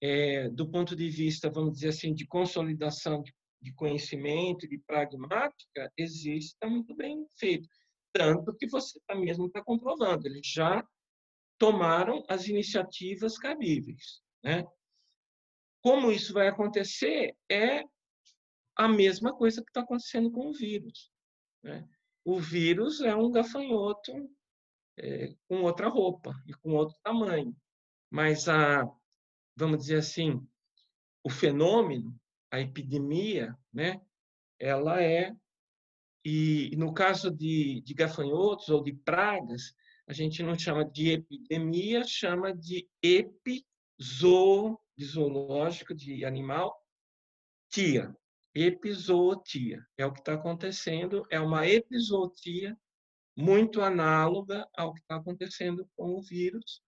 é, 0.00 0.48
do 0.50 0.68
ponto 0.68 0.94
de 0.94 1.08
vista, 1.08 1.50
vamos 1.50 1.74
dizer 1.74 1.88
assim, 1.88 2.14
de 2.14 2.26
consolidação 2.26 3.22
de, 3.60 3.72
conhecimento, 3.74 4.68
de 4.68 4.78
pragmática, 4.78 5.92
existe, 5.96 6.52
está 6.52 6.68
muito 6.68 6.94
bem 6.94 7.26
feito. 7.38 7.68
Tanto 8.12 8.54
que 8.54 8.68
você 8.68 8.98
tá 9.06 9.14
mesmo 9.14 9.46
está 9.46 9.62
comprovando, 9.62 10.26
eles 10.26 10.46
já 10.46 10.86
tomaram 11.58 12.24
as 12.28 12.46
iniciativas 12.46 13.38
cabíveis. 13.38 14.20
Né? 14.42 14.64
Como 15.82 16.12
isso 16.12 16.32
vai 16.32 16.48
acontecer 16.48 17.34
é 17.50 17.82
a 18.76 18.88
mesma 18.88 19.34
coisa 19.34 19.62
que 19.62 19.70
está 19.70 19.80
acontecendo 19.80 20.30
com 20.30 20.48
o 20.48 20.52
vírus. 20.52 21.10
Né? 21.62 21.86
O 22.24 22.38
vírus 22.38 23.00
é 23.00 23.14
um 23.14 23.30
gafanhoto 23.30 24.12
é, 24.98 25.34
com 25.48 25.62
outra 25.62 25.88
roupa 25.88 26.32
e 26.46 26.52
com 26.54 26.74
outro 26.74 26.96
tamanho, 27.02 27.54
mas 28.10 28.48
a, 28.48 28.84
vamos 29.56 29.78
dizer 29.78 29.96
assim, 29.96 30.46
o 31.24 31.30
fenômeno, 31.30 32.14
a 32.50 32.60
epidemia, 32.60 33.56
né? 33.72 34.00
Ela 34.58 35.02
é 35.02 35.34
e 36.28 36.74
no 36.76 36.92
caso 36.92 37.30
de, 37.30 37.80
de 37.82 37.94
gafanhotos 37.94 38.68
ou 38.68 38.82
de 38.82 38.92
pragas, 38.92 39.72
a 40.08 40.12
gente 40.12 40.42
não 40.42 40.58
chama 40.58 40.84
de 40.84 41.10
epidemia, 41.10 42.02
chama 42.04 42.52
de 42.52 42.88
epizoo, 43.00 44.76
de 44.96 45.04
zoológico, 45.04 45.94
de 45.94 46.24
animal, 46.24 46.84
tia. 47.70 48.12
Epizootia. 48.52 49.86
É 49.96 50.04
o 50.04 50.12
que 50.12 50.18
está 50.18 50.34
acontecendo, 50.34 51.24
é 51.30 51.38
uma 51.38 51.64
epizootia 51.68 52.76
muito 53.36 53.80
análoga 53.80 54.68
ao 54.76 54.94
que 54.94 55.00
está 55.02 55.14
acontecendo 55.16 55.88
com 55.94 56.14
o 56.16 56.22
vírus, 56.22 56.82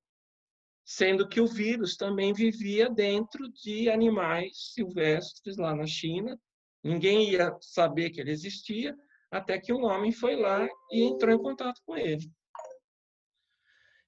sendo 0.89 1.28
que 1.28 1.39
o 1.39 1.47
vírus 1.47 1.97
também 1.97 2.32
vivia 2.32 2.89
dentro 2.89 3.47
de 3.53 3.91
animais 3.91 4.72
silvestres 4.72 5.59
lá 5.59 5.76
na 5.76 5.86
China. 5.86 6.41
Ninguém 6.82 7.30
ia 7.30 7.55
saber 7.61 8.09
que 8.09 8.22
ele 8.22 8.30
existia, 8.30 8.97
até 9.30 9.59
que 9.59 9.70
um 9.70 9.84
homem 9.84 10.12
foi 10.12 10.34
lá 10.36 10.66
e 10.91 11.03
entrou 11.03 11.34
em 11.34 11.43
contato 11.43 11.78
com 11.84 11.95
ele. 11.95 12.32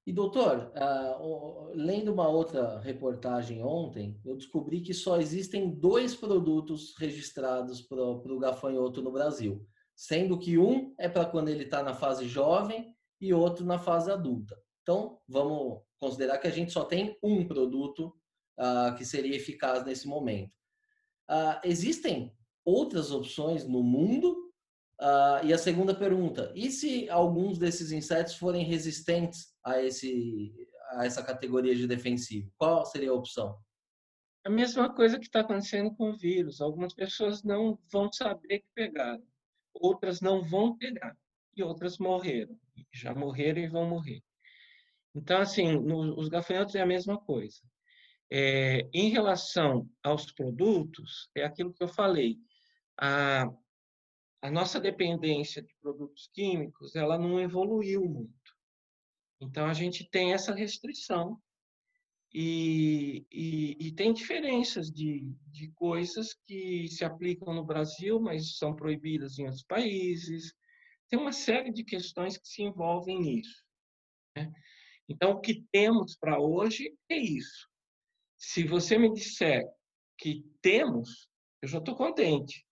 E 0.06 0.12
doutor, 0.12 0.72
uh, 0.74 1.70
lendo 1.74 2.14
uma 2.14 2.26
outra 2.26 2.80
reportagem 2.80 3.62
ontem, 3.62 4.18
eu 4.24 4.34
descobri 4.34 4.80
que 4.80 4.94
só 4.94 5.18
existem 5.18 5.78
dois 5.78 6.16
produtos 6.16 6.94
registrados 6.96 7.82
para 7.82 8.02
o 8.02 8.38
gafanhoto 8.38 9.02
no 9.02 9.12
Brasil, 9.12 9.66
sendo 9.94 10.38
que 10.38 10.56
um 10.56 10.94
é 10.98 11.10
para 11.10 11.26
quando 11.26 11.50
ele 11.50 11.64
está 11.64 11.82
na 11.82 11.92
fase 11.92 12.26
jovem 12.26 12.96
e 13.20 13.34
outro 13.34 13.66
na 13.66 13.78
fase 13.78 14.10
adulta. 14.10 14.56
Então, 14.90 15.20
vamos 15.28 15.82
considerar 16.00 16.38
que 16.38 16.48
a 16.48 16.50
gente 16.50 16.72
só 16.72 16.84
tem 16.84 17.16
um 17.22 17.46
produto 17.46 18.12
uh, 18.58 18.92
que 18.98 19.04
seria 19.04 19.36
eficaz 19.36 19.84
nesse 19.84 20.08
momento. 20.08 20.50
Uh, 21.30 21.62
existem 21.62 22.36
outras 22.64 23.12
opções 23.12 23.64
no 23.64 23.82
mundo 23.82 24.48
Uh, 25.02 25.40
e 25.46 25.54
a 25.54 25.56
segunda 25.56 25.94
pergunta: 25.94 26.52
e 26.54 26.70
se 26.70 27.08
alguns 27.08 27.56
desses 27.56 27.90
insetos 27.90 28.34
forem 28.34 28.66
resistentes 28.66 29.54
a, 29.64 29.82
esse, 29.82 30.54
a 30.90 31.06
essa 31.06 31.22
categoria 31.22 31.74
de 31.74 31.86
defensivo? 31.86 32.52
Qual 32.58 32.84
seria 32.84 33.10
a 33.10 33.14
opção? 33.14 33.58
A 34.44 34.50
mesma 34.50 34.94
coisa 34.94 35.18
que 35.18 35.24
está 35.24 35.40
acontecendo 35.40 35.90
com 35.94 36.10
o 36.10 36.18
vírus. 36.18 36.60
Algumas 36.60 36.92
pessoas 36.92 37.42
não 37.42 37.78
vão 37.90 38.12
saber 38.12 38.58
que 38.58 38.66
pegaram, 38.74 39.22
outras 39.72 40.20
não 40.20 40.44
vão 40.44 40.76
pegar, 40.76 41.16
e 41.56 41.62
outras 41.62 41.96
morreram. 41.96 42.54
Já 42.92 43.14
morreram 43.14 43.62
e 43.62 43.68
vão 43.68 43.88
morrer. 43.88 44.22
Então, 45.14 45.40
assim, 45.40 45.72
no, 45.72 46.18
os 46.18 46.28
gafanhotos 46.28 46.74
é 46.74 46.80
a 46.80 46.86
mesma 46.86 47.18
coisa. 47.18 47.60
É, 48.30 48.88
em 48.94 49.10
relação 49.10 49.88
aos 50.02 50.30
produtos, 50.32 51.28
é 51.34 51.44
aquilo 51.44 51.72
que 51.72 51.82
eu 51.82 51.88
falei. 51.88 52.38
A, 52.98 53.50
a 54.42 54.50
nossa 54.50 54.80
dependência 54.80 55.60
de 55.62 55.74
produtos 55.80 56.30
químicos 56.32 56.94
ela 56.94 57.18
não 57.18 57.40
evoluiu 57.40 58.04
muito. 58.04 58.34
Então 59.40 59.66
a 59.66 59.72
gente 59.72 60.08
tem 60.08 60.32
essa 60.32 60.54
restrição 60.54 61.40
e, 62.32 63.26
e, 63.32 63.88
e, 63.88 63.92
tem 63.92 64.12
diferenças 64.12 64.88
de, 64.88 65.34
de 65.48 65.68
coisas 65.72 66.32
que 66.46 66.86
se 66.86 67.04
aplicam 67.04 67.52
no 67.52 67.64
Brasil, 67.64 68.20
mas 68.20 68.56
são 68.56 68.76
proibidas 68.76 69.36
em 69.38 69.46
outros 69.46 69.64
países. 69.64 70.54
Tem 71.08 71.18
uma 71.18 71.32
série 71.32 71.72
de 71.72 71.82
questões 71.82 72.38
que 72.38 72.46
se 72.46 72.62
envolvem 72.62 73.18
nisso. 73.18 73.64
Né? 74.36 74.52
Então, 75.10 75.32
o 75.32 75.40
que 75.40 75.66
temos 75.72 76.16
para 76.16 76.40
hoje 76.40 76.96
é 77.08 77.16
isso. 77.16 77.68
Se 78.38 78.62
você 78.62 78.96
me 78.96 79.12
disser 79.12 79.68
que 80.16 80.44
temos, 80.62 81.28
eu 81.60 81.68
já 81.68 81.78
estou 81.78 81.96
contente. 81.96 82.64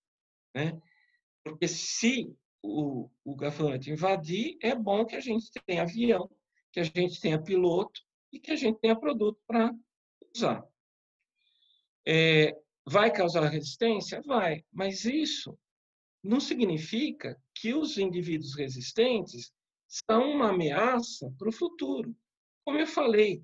Né? 0.55 0.81
Porque 1.43 1.67
se 1.67 2.33
o, 2.63 3.11
o 3.25 3.37
invadir, 3.89 4.57
é 4.63 4.73
bom 4.73 5.05
que 5.05 5.17
a 5.17 5.21
gente 5.21 5.51
tenha 5.67 5.83
avião, 5.83 6.31
que 6.73 6.79
a 6.79 6.85
gente 6.85 7.21
tenha 7.21 7.43
piloto 7.43 8.01
e 8.33 8.39
que 8.39 8.53
a 8.53 8.57
gente 8.57 8.79
tenha 8.79 8.99
produto 8.99 9.41
para 9.45 9.75
usar. 10.35 10.65
É, 12.07 12.57
vai 12.87 13.13
causar 13.13 13.49
resistência? 13.49 14.23
Vai, 14.23 14.65
mas 14.73 15.05
isso 15.05 15.59
não 16.23 16.39
significa 16.39 17.37
que 17.53 17.75
os 17.75 17.99
indivíduos 17.99 18.55
resistentes 18.55 19.53
são 19.89 20.31
uma 20.31 20.51
ameaça 20.51 21.33
para 21.37 21.49
o 21.49 21.53
futuro. 21.53 22.15
Como 22.69 22.81
eu 22.81 22.87
falei, 22.87 23.43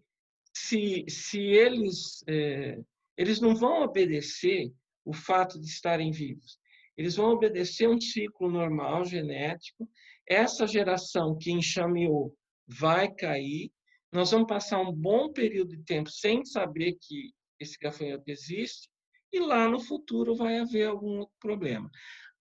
se, 0.54 1.02
se 1.08 1.40
eles, 1.40 2.22
é, 2.28 2.78
eles 3.16 3.40
não 3.40 3.56
vão 3.56 3.80
obedecer 3.80 4.70
o 5.02 5.14
fato 5.14 5.58
de 5.58 5.66
estarem 5.66 6.10
vivos, 6.10 6.58
eles 6.94 7.16
vão 7.16 7.30
obedecer 7.30 7.88
um 7.88 7.98
ciclo 7.98 8.50
normal 8.50 9.02
genético. 9.06 9.88
Essa 10.28 10.66
geração 10.66 11.38
que 11.38 11.50
enxameou 11.50 12.36
vai 12.66 13.10
cair. 13.14 13.72
Nós 14.12 14.30
vamos 14.30 14.46
passar 14.46 14.78
um 14.82 14.92
bom 14.92 15.32
período 15.32 15.74
de 15.74 15.82
tempo 15.84 16.10
sem 16.10 16.44
saber 16.44 16.98
que 17.00 17.32
esse 17.58 17.78
gafanhoto 17.78 18.24
existe 18.26 18.90
e 19.32 19.40
lá 19.40 19.66
no 19.66 19.80
futuro 19.80 20.34
vai 20.34 20.58
haver 20.58 20.86
algum 20.86 21.24
problema. 21.40 21.90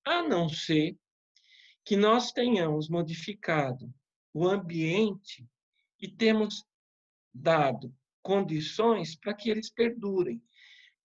A 0.04 0.22
não 0.22 0.50
ser 0.50 0.98
que 1.86 1.96
nós 1.96 2.34
tenhamos 2.34 2.90
modificado 2.90 3.90
o 4.34 4.46
ambiente 4.46 5.48
e 5.98 6.10
temos 6.10 6.66
dado 7.34 7.94
condições 8.22 9.16
para 9.16 9.34
que 9.34 9.50
eles 9.50 9.70
perdurem 9.70 10.42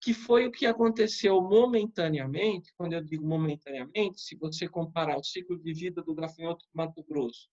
que 0.01 0.15
foi 0.15 0.47
o 0.47 0.53
que 0.53 0.67
aconteceu 0.67 1.41
momentaneamente, 1.41 2.73
quando 2.77 2.93
eu 2.93 3.03
digo 3.03 3.27
momentaneamente, 3.27 4.21
se 4.21 4.37
você 4.37 4.69
comparar 4.69 5.19
o 5.19 5.25
ciclo 5.25 5.59
de 5.59 5.73
vida 5.73 6.03
do 6.03 6.15
gafanhoto 6.15 6.65
do 6.67 6.77
Mato 6.77 7.03
Grosso 7.03 7.49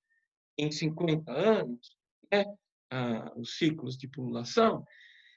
em 0.57 0.71
50 0.71 1.31
anos, 1.31 1.97
né, 2.31 2.45
ah, 2.91 3.33
os 3.35 3.57
ciclos 3.57 3.97
de 3.97 4.07
pululação, 4.07 4.85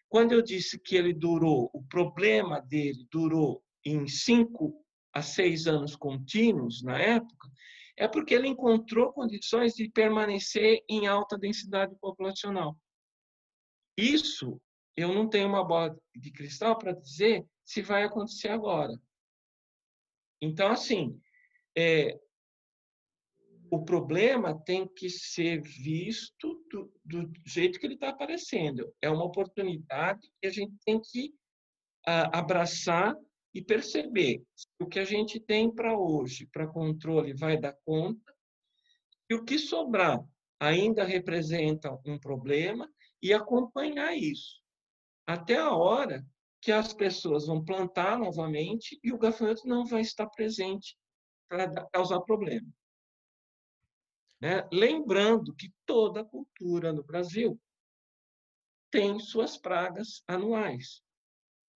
quando 0.09 0.33
eu 0.33 0.43
disse 0.43 0.79
que 0.79 0.97
ele 0.97 1.15
durou, 1.15 1.71
o 1.73 1.83
problema 1.83 2.61
dele 2.61 3.07
durou 3.11 3.63
em 3.85 4.07
5 4.07 4.75
a 5.13 5.23
6 5.23 5.67
anos 5.67 5.97
contínuos 5.97 6.83
na 6.83 6.99
época, 6.99 7.49
é 7.97 8.07
porque 8.07 8.35
ele 8.35 8.49
encontrou 8.49 9.13
condições 9.13 9.75
de 9.75 9.91
permanecer 9.91 10.85
em 10.89 11.07
alta 11.07 11.37
densidade 11.37 11.97
populacional. 11.97 12.77
Isso 13.99 14.61
eu 14.97 15.13
não 15.13 15.29
tenho 15.29 15.49
uma 15.49 15.65
bola 15.65 15.97
de 16.15 16.31
cristal 16.31 16.79
para 16.79 16.93
dizer 16.93 17.45
se 17.65 17.83
vai 17.83 18.05
acontecer 18.05 18.49
agora. 18.49 18.93
Então, 20.41 20.71
assim, 20.71 21.21
é, 21.77 22.19
o 23.71 23.85
problema 23.85 24.59
tem 24.65 24.87
que 24.87 25.11
ser 25.11 25.61
visto 25.61 26.65
do, 26.71 26.93
do 27.05 27.33
jeito 27.45 27.79
que 27.79 27.87
ele 27.87 27.95
está 27.95 28.09
aparecendo. 28.09 28.93
É 29.03 29.11
uma 29.11 29.25
oportunidade 29.25 30.31
que 30.41 30.47
a 30.47 30.51
gente 30.51 30.75
tem 30.85 31.01
que 31.01 31.35
abraçar 32.05 33.15
e 33.55 33.63
perceber 33.63 34.43
o 34.81 34.87
que 34.87 34.99
a 34.99 35.05
gente 35.05 35.39
tem 35.41 35.71
para 35.71 35.99
hoje, 35.99 36.47
para 36.47 36.67
controle, 36.67 37.35
vai 37.35 37.59
dar 37.59 37.77
conta, 37.85 38.35
e 39.29 39.35
o 39.35 39.45
que 39.45 39.59
sobrar 39.59 40.25
ainda 40.59 41.05
representa 41.05 41.99
um 42.07 42.19
problema, 42.19 42.91
e 43.23 43.33
acompanhar 43.33 44.17
isso 44.17 44.63
até 45.29 45.59
a 45.59 45.71
hora 45.71 46.27
que 46.59 46.73
as 46.73 46.95
pessoas 46.95 47.47
vão 47.47 47.63
plantar 47.63 48.19
novamente 48.19 48.99
e 49.05 49.13
o 49.13 49.19
gafanhoto 49.19 49.69
não 49.69 49.85
vai 49.85 50.01
estar 50.01 50.27
presente 50.27 50.97
para 51.47 51.87
causar 51.91 52.21
problema. 52.23 52.67
Né? 54.41 54.67
Lembrando 54.73 55.55
que 55.55 55.71
toda 55.85 56.25
cultura 56.25 56.95
no 56.95 57.05
Brasil 57.05 57.61
tem 58.91 59.21
suas 59.21 59.59
pragas 59.59 60.23
anuais. 60.27 61.03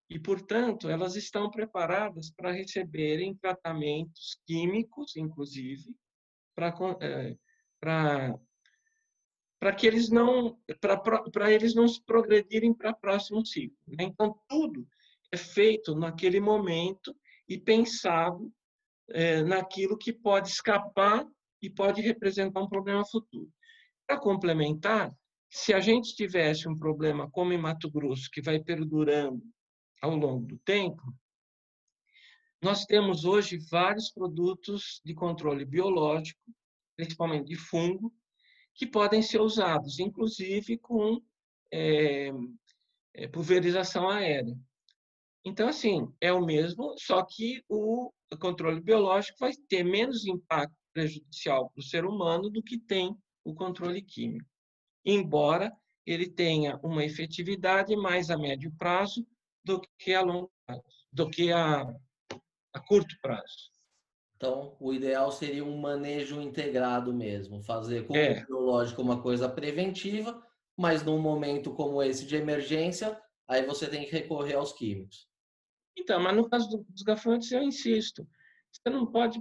E, 0.09 0.19
portanto, 0.19 0.89
elas 0.89 1.15
estão 1.15 1.51
preparadas 1.51 2.31
para 2.31 2.53
receberem 2.53 3.37
tratamentos 3.37 4.41
químicos, 4.47 5.15
inclusive, 5.17 5.95
para, 6.55 6.75
é, 7.03 7.37
para 7.79 8.39
para 9.63 9.73
que 9.73 9.87
eles 9.87 10.11
não 10.11 10.59
para 10.81 11.53
eles 11.53 11.73
não 11.73 11.87
se 11.87 12.03
progredirem 12.03 12.75
para 12.75 12.91
o 12.91 12.97
próximo 12.97 13.47
ciclo. 13.47 13.79
Né? 13.87 14.03
Então 14.03 14.37
tudo 14.49 14.85
é 15.31 15.37
feito 15.37 15.95
naquele 15.95 16.41
momento 16.41 17.17
e 17.49 17.57
pensado 17.57 18.53
é, 19.11 19.41
naquilo 19.45 19.97
que 19.97 20.13
pode 20.13 20.49
escapar 20.49 21.25
e 21.63 21.71
pode 21.71 22.03
representar 22.03 22.61
um 22.61 22.69
problema 22.69 23.05
futuro. 23.07 23.49
Para 24.05 24.19
complementar, 24.19 25.15
se 25.49 25.73
a 25.73 25.79
gente 25.79 26.17
tivesse 26.17 26.69
um 26.69 26.77
problema 26.77 27.31
como 27.31 27.53
em 27.53 27.59
Mato 27.59 27.89
Grosso 27.89 28.29
que 28.33 28.43
vai 28.43 28.59
perdurando 28.59 29.41
ao 30.03 30.17
longo 30.17 30.45
do 30.45 30.59
tempo, 30.59 31.05
nós 32.61 32.85
temos 32.85 33.25
hoje 33.25 33.59
vários 33.71 34.11
produtos 34.11 35.01
de 35.05 35.15
controle 35.15 35.65
biológico, 35.65 36.53
principalmente 36.97 37.47
de 37.47 37.57
fungo, 37.57 38.13
que 38.75 38.87
podem 38.87 39.23
ser 39.23 39.41
usados, 39.41 39.99
inclusive 39.99 40.79
com 40.79 41.21
é, 41.73 42.31
pulverização 43.33 44.09
aérea. 44.09 44.57
Então, 45.45 45.69
assim, 45.69 46.09
é 46.21 46.33
o 46.33 46.45
mesmo, 46.45 46.95
só 46.99 47.25
que 47.25 47.63
o 47.69 48.13
controle 48.41 48.81
biológico 48.81 49.39
vai 49.41 49.53
ter 49.69 49.83
menos 49.83 50.27
impacto 50.27 50.75
prejudicial 50.93 51.71
para 51.71 51.81
o 51.81 51.85
ser 51.85 52.05
humano 52.05 52.51
do 52.51 52.63
que 52.63 52.79
tem 52.79 53.17
o 53.45 53.55
controle 53.55 54.03
químico. 54.03 54.49
Embora 55.05 55.73
ele 56.07 56.29
tenha 56.31 56.79
uma 56.83 57.05
efetividade 57.05 57.97
mais 57.97 58.31
a 58.31 58.39
médio 58.39 58.73
prazo 58.79 59.27
do 59.65 59.81
que 59.99 60.15
a 60.15 60.21
longo 60.21 60.51
prazo, 60.67 60.83
do 61.13 61.31
que 61.31 61.53
a, 61.53 61.83
a 62.73 62.81
curto 62.81 63.15
prazo. 63.21 63.71
Então, 64.43 64.77
o 64.81 64.93
ideal 64.93 65.31
seria 65.31 65.65
um 65.65 65.77
manejo 65.77 66.41
integrado 66.41 67.15
mesmo, 67.15 67.63
fazer 67.63 68.09
com 68.09 68.17
é. 68.17 68.43
o 68.43 68.47
biológico 68.47 69.01
uma 69.01 69.23
coisa 69.23 69.49
preventiva, 69.49 70.45
mas 70.77 71.05
num 71.05 71.21
momento 71.21 71.73
como 71.73 72.03
esse 72.03 72.27
de 72.27 72.35
emergência, 72.35 73.17
aí 73.47 73.65
você 73.65 73.89
tem 73.89 74.05
que 74.05 74.11
recorrer 74.11 74.55
aos 74.55 74.73
químicos. 74.73 75.29
Então, 75.97 76.21
mas 76.21 76.35
no 76.35 76.51
caso 76.51 76.85
dos 76.89 77.03
gafanhotos, 77.03 77.53
eu 77.53 77.63
insisto, 77.63 78.27
você 78.73 78.91
não 78.93 79.07
pode 79.07 79.41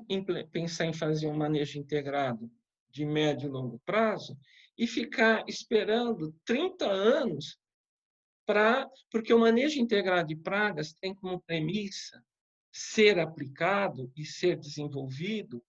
pensar 0.52 0.86
em 0.86 0.93
fazer 0.93 1.26
um 1.26 1.36
manejo 1.36 1.80
integrado 1.80 2.47
de 2.88 3.04
médio 3.04 3.47
e 3.47 3.52
longo 3.52 3.82
prazo 3.84 4.38
e 4.78 4.86
ficar 4.86 5.43
esperando 5.47 6.32
30 6.45 6.86
anos 6.86 7.58
para. 8.45 8.88
Porque 9.10 9.34
o 9.34 9.39
manejo 9.39 9.80
integrado 9.80 10.28
de 10.28 10.36
pragas 10.36 10.93
tem 10.93 11.16
como 11.16 11.41
premissa 11.41 12.24
ser 12.72 13.19
aplicado 13.19 14.11
e 14.15 14.26
ser 14.26 14.57
desenvolvido 14.57 15.63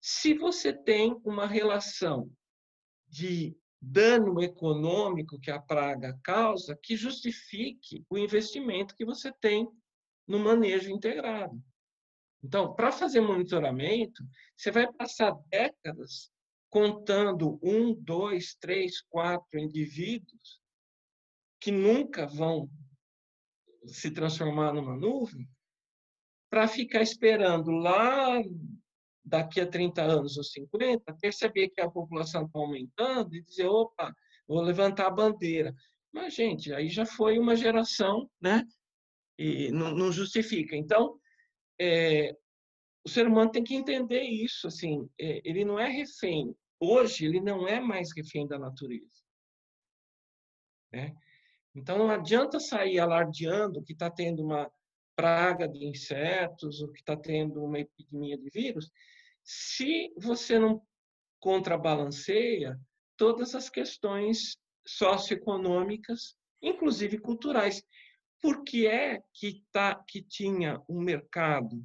se 0.00 0.34
você 0.34 0.72
tem 0.72 1.20
uma 1.24 1.46
relação 1.46 2.30
de 3.08 3.56
dano 3.80 4.40
econômico 4.42 5.38
que 5.38 5.50
a 5.50 5.60
praga 5.60 6.18
causa 6.22 6.78
que 6.80 6.96
justifique 6.96 8.04
o 8.08 8.16
investimento 8.16 8.94
que 8.94 9.04
você 9.04 9.32
tem 9.32 9.68
no 10.26 10.38
manejo 10.38 10.90
integrado. 10.90 11.62
Então, 12.42 12.74
para 12.74 12.92
fazer 12.92 13.20
monitoramento, 13.20 14.24
você 14.56 14.70
vai 14.70 14.90
passar 14.92 15.32
décadas 15.48 16.30
contando 16.70 17.58
um, 17.62 17.94
dois, 17.94 18.54
três, 18.54 19.00
quatro 19.02 19.58
indivíduos 19.58 20.60
que 21.60 21.70
nunca 21.70 22.26
vão 22.26 22.70
se 23.86 24.10
transformar 24.10 24.72
numa 24.72 24.96
nuvem, 24.96 25.48
para 26.50 26.68
ficar 26.68 27.02
esperando 27.02 27.70
lá 27.70 28.42
daqui 29.24 29.60
a 29.60 29.66
30 29.66 30.02
anos 30.02 30.36
ou 30.36 30.44
50, 30.44 31.16
perceber 31.20 31.68
que 31.70 31.80
a 31.80 31.90
população 31.90 32.46
está 32.46 32.58
aumentando 32.58 33.34
e 33.34 33.42
dizer, 33.42 33.66
opa, 33.66 34.14
vou 34.46 34.62
levantar 34.62 35.06
a 35.08 35.10
bandeira. 35.10 35.74
Mas, 36.12 36.34
gente, 36.34 36.72
aí 36.72 36.88
já 36.88 37.04
foi 37.04 37.38
uma 37.38 37.56
geração, 37.56 38.30
né? 38.40 38.62
E 39.36 39.70
não, 39.72 39.90
não 39.90 40.12
justifica. 40.12 40.76
Então, 40.76 41.18
é, 41.80 42.34
o 43.04 43.08
ser 43.08 43.26
humano 43.26 43.50
tem 43.50 43.64
que 43.64 43.74
entender 43.74 44.22
isso, 44.22 44.68
assim, 44.68 45.08
é, 45.20 45.40
ele 45.44 45.64
não 45.64 45.78
é 45.78 45.88
refém. 45.88 46.54
Hoje, 46.80 47.26
ele 47.26 47.40
não 47.40 47.66
é 47.66 47.80
mais 47.80 48.14
refém 48.14 48.46
da 48.46 48.58
natureza. 48.58 49.22
Né? 50.92 51.14
Então, 51.74 51.98
não 51.98 52.10
adianta 52.10 52.60
sair 52.60 52.98
alardeando 52.98 53.82
que 53.82 53.92
está 53.92 54.10
tendo 54.10 54.42
uma 54.42 54.70
praga 55.16 55.66
de 55.66 55.84
insetos 55.84 56.82
ou 56.82 56.92
que 56.92 57.00
está 57.00 57.16
tendo 57.16 57.64
uma 57.64 57.80
epidemia 57.80 58.36
de 58.36 58.50
vírus, 58.50 58.90
se 59.42 60.12
você 60.16 60.58
não 60.58 60.82
contrabalanceia 61.40 62.78
todas 63.16 63.54
as 63.54 63.70
questões 63.70 64.56
socioeconômicas, 64.86 66.36
inclusive 66.62 67.18
culturais. 67.18 67.82
Por 68.40 68.62
que 68.62 68.86
é 68.86 69.20
que, 69.32 69.64
tá, 69.72 69.94
que 70.06 70.22
tinha 70.22 70.80
um 70.88 71.00
mercado 71.00 71.84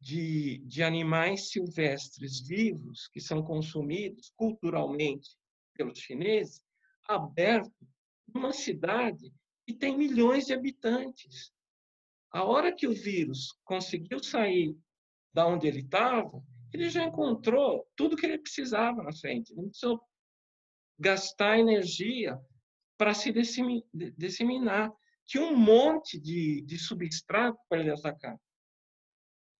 de, 0.00 0.58
de 0.66 0.82
animais 0.82 1.50
silvestres 1.50 2.40
vivos, 2.40 3.08
que 3.08 3.20
são 3.20 3.42
consumidos 3.42 4.32
culturalmente 4.36 5.30
pelos 5.74 5.98
chineses, 5.98 6.62
aberto 7.08 7.86
numa 8.34 8.52
cidade 8.52 9.32
que 9.64 9.72
tem 9.72 9.96
milhões 9.96 10.46
de 10.46 10.54
habitantes? 10.54 11.52
A 12.32 12.44
hora 12.44 12.74
que 12.74 12.86
o 12.86 12.94
vírus 12.94 13.52
conseguiu 13.64 14.22
sair 14.22 14.76
da 15.34 15.46
onde 15.46 15.66
ele 15.66 15.80
estava, 15.80 16.42
ele 16.72 16.88
já 16.88 17.04
encontrou 17.04 17.86
tudo 17.94 18.16
que 18.16 18.24
ele 18.24 18.38
precisava 18.38 19.02
na 19.02 19.12
frente. 19.12 19.52
Ele 19.52 19.60
não 19.60 19.68
precisou 19.68 20.00
gastar 20.98 21.58
energia 21.58 22.40
para 22.96 23.12
se 23.12 23.32
disseminar. 24.16 24.90
Tinha 25.26 25.44
um 25.44 25.56
monte 25.56 26.18
de, 26.18 26.62
de 26.62 26.78
substrato 26.78 27.58
para 27.68 27.80
ele 27.80 27.90
atacar. 27.90 28.38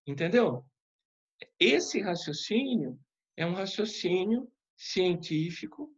Entendeu? 0.07 0.65
Esse 1.59 2.01
raciocínio 2.01 2.99
é 3.37 3.45
um 3.45 3.55
raciocínio 3.55 4.51
científico 4.77 5.95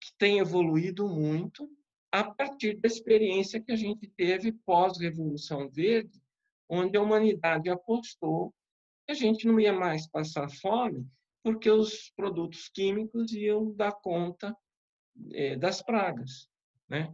que 0.00 0.12
tem 0.18 0.38
evoluído 0.38 1.08
muito 1.08 1.70
a 2.12 2.24
partir 2.24 2.76
da 2.80 2.86
experiência 2.86 3.60
que 3.60 3.72
a 3.72 3.76
gente 3.76 4.08
teve 4.16 4.52
pós-Revolução 4.52 5.68
Verde, 5.70 6.20
onde 6.68 6.96
a 6.96 7.02
humanidade 7.02 7.68
apostou 7.68 8.52
a 9.10 9.14
gente 9.14 9.46
não 9.46 9.58
ia 9.58 9.72
mais 9.72 10.06
passar 10.06 10.48
fome 10.48 11.06
porque 11.42 11.70
os 11.70 12.10
produtos 12.10 12.68
químicos 12.68 13.32
iam 13.32 13.72
dar 13.72 13.92
conta 13.92 14.56
é, 15.32 15.56
das 15.56 15.82
pragas, 15.82 16.48
né? 16.88 17.12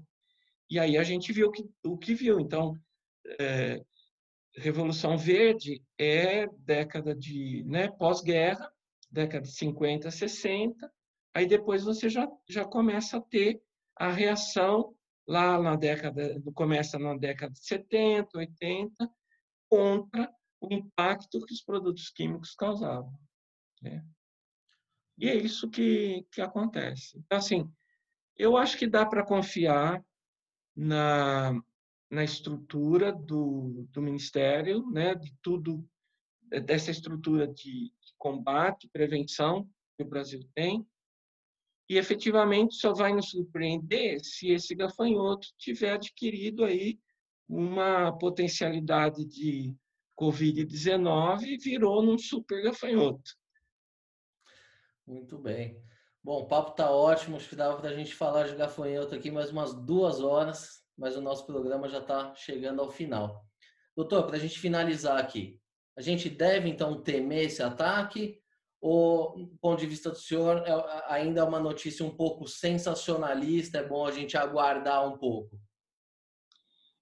E 0.68 0.78
aí 0.78 0.98
a 0.98 1.04
gente 1.04 1.32
viu 1.32 1.50
que, 1.50 1.64
o 1.84 1.96
que 1.96 2.12
viu. 2.12 2.40
Então, 2.40 2.76
é, 3.40 3.80
Revolução 4.56 5.16
Verde 5.16 5.82
é 5.96 6.46
década 6.58 7.14
de 7.14 7.62
né, 7.64 7.88
pós-guerra, 7.88 8.70
década 9.10 9.44
de 9.44 9.52
50, 9.52 10.10
60. 10.10 10.92
Aí 11.32 11.46
depois 11.46 11.84
você 11.84 12.08
já, 12.08 12.28
já 12.48 12.64
começa 12.64 13.18
a 13.18 13.20
ter 13.20 13.62
a 13.96 14.10
reação 14.10 14.94
lá 15.26 15.60
na 15.60 15.74
década, 15.74 16.40
começa 16.54 16.98
na 16.98 17.16
década 17.16 17.52
de 17.52 17.64
70, 17.64 18.38
80, 18.38 19.10
contra 19.68 20.32
o 20.60 20.72
impacto 20.72 21.44
que 21.44 21.52
os 21.52 21.62
produtos 21.62 22.10
químicos 22.10 22.54
causavam. 22.54 23.12
Né? 23.82 24.04
E 25.18 25.28
é 25.28 25.34
isso 25.34 25.68
que, 25.68 26.26
que 26.30 26.40
acontece. 26.40 27.18
Então, 27.18 27.38
assim, 27.38 27.70
eu 28.36 28.56
acho 28.56 28.76
que 28.78 28.86
dá 28.86 29.04
para 29.04 29.24
confiar 29.24 30.04
na, 30.76 31.58
na 32.10 32.22
estrutura 32.22 33.12
do, 33.12 33.88
do 33.90 34.02
Ministério, 34.02 34.86
né, 34.90 35.14
de 35.14 35.34
tudo, 35.42 35.88
dessa 36.64 36.90
estrutura 36.90 37.48
de, 37.48 37.90
de 37.90 38.14
combate, 38.18 38.88
prevenção 38.88 39.68
que 39.96 40.04
o 40.04 40.08
Brasil 40.08 40.40
tem, 40.54 40.86
e 41.88 41.96
efetivamente 41.96 42.74
só 42.74 42.92
vai 42.92 43.12
nos 43.12 43.30
surpreender 43.30 44.20
se 44.24 44.50
esse 44.50 44.74
gafanhoto 44.74 45.48
tiver 45.56 45.92
adquirido 45.92 46.64
aí 46.64 46.98
uma 47.48 48.16
potencialidade 48.18 49.24
de 49.24 49.74
Covid-19 50.18 51.62
virou 51.62 52.02
num 52.02 52.18
super 52.18 52.62
gafanhoto. 52.62 53.36
Muito 55.06 55.38
bem. 55.38 55.80
Bom, 56.24 56.40
o 56.40 56.48
papo 56.48 56.72
tá 56.72 56.90
ótimo. 56.90 57.36
Acho 57.36 57.48
que 57.48 57.54
dava 57.54 57.76
para 57.80 57.90
a 57.90 57.94
gente 57.94 58.14
falar 58.14 58.48
de 58.48 58.56
gafanhoto 58.56 59.14
aqui 59.14 59.30
mais 59.30 59.50
umas 59.50 59.72
duas 59.72 60.20
horas, 60.20 60.82
mas 60.98 61.16
o 61.16 61.20
nosso 61.20 61.46
programa 61.46 61.88
já 61.88 61.98
está 61.98 62.34
chegando 62.34 62.80
ao 62.80 62.90
final. 62.90 63.46
Doutor, 63.94 64.26
para 64.26 64.36
a 64.36 64.40
gente 64.40 64.58
finalizar 64.58 65.18
aqui, 65.18 65.60
a 65.96 66.02
gente 66.02 66.28
deve 66.28 66.68
então 66.68 67.00
temer 67.00 67.44
esse 67.44 67.62
ataque? 67.62 68.42
Ou, 68.80 69.46
do 69.46 69.56
ponto 69.58 69.80
de 69.80 69.86
vista 69.86 70.10
do 70.10 70.18
senhor, 70.18 70.58
é, 70.66 71.12
ainda 71.12 71.40
é 71.40 71.44
uma 71.44 71.58
notícia 71.58 72.04
um 72.04 72.14
pouco 72.14 72.46
sensacionalista? 72.46 73.78
É 73.78 73.86
bom 73.86 74.06
a 74.06 74.12
gente 74.12 74.36
aguardar 74.36 75.06
um 75.08 75.18
pouco? 75.18 75.58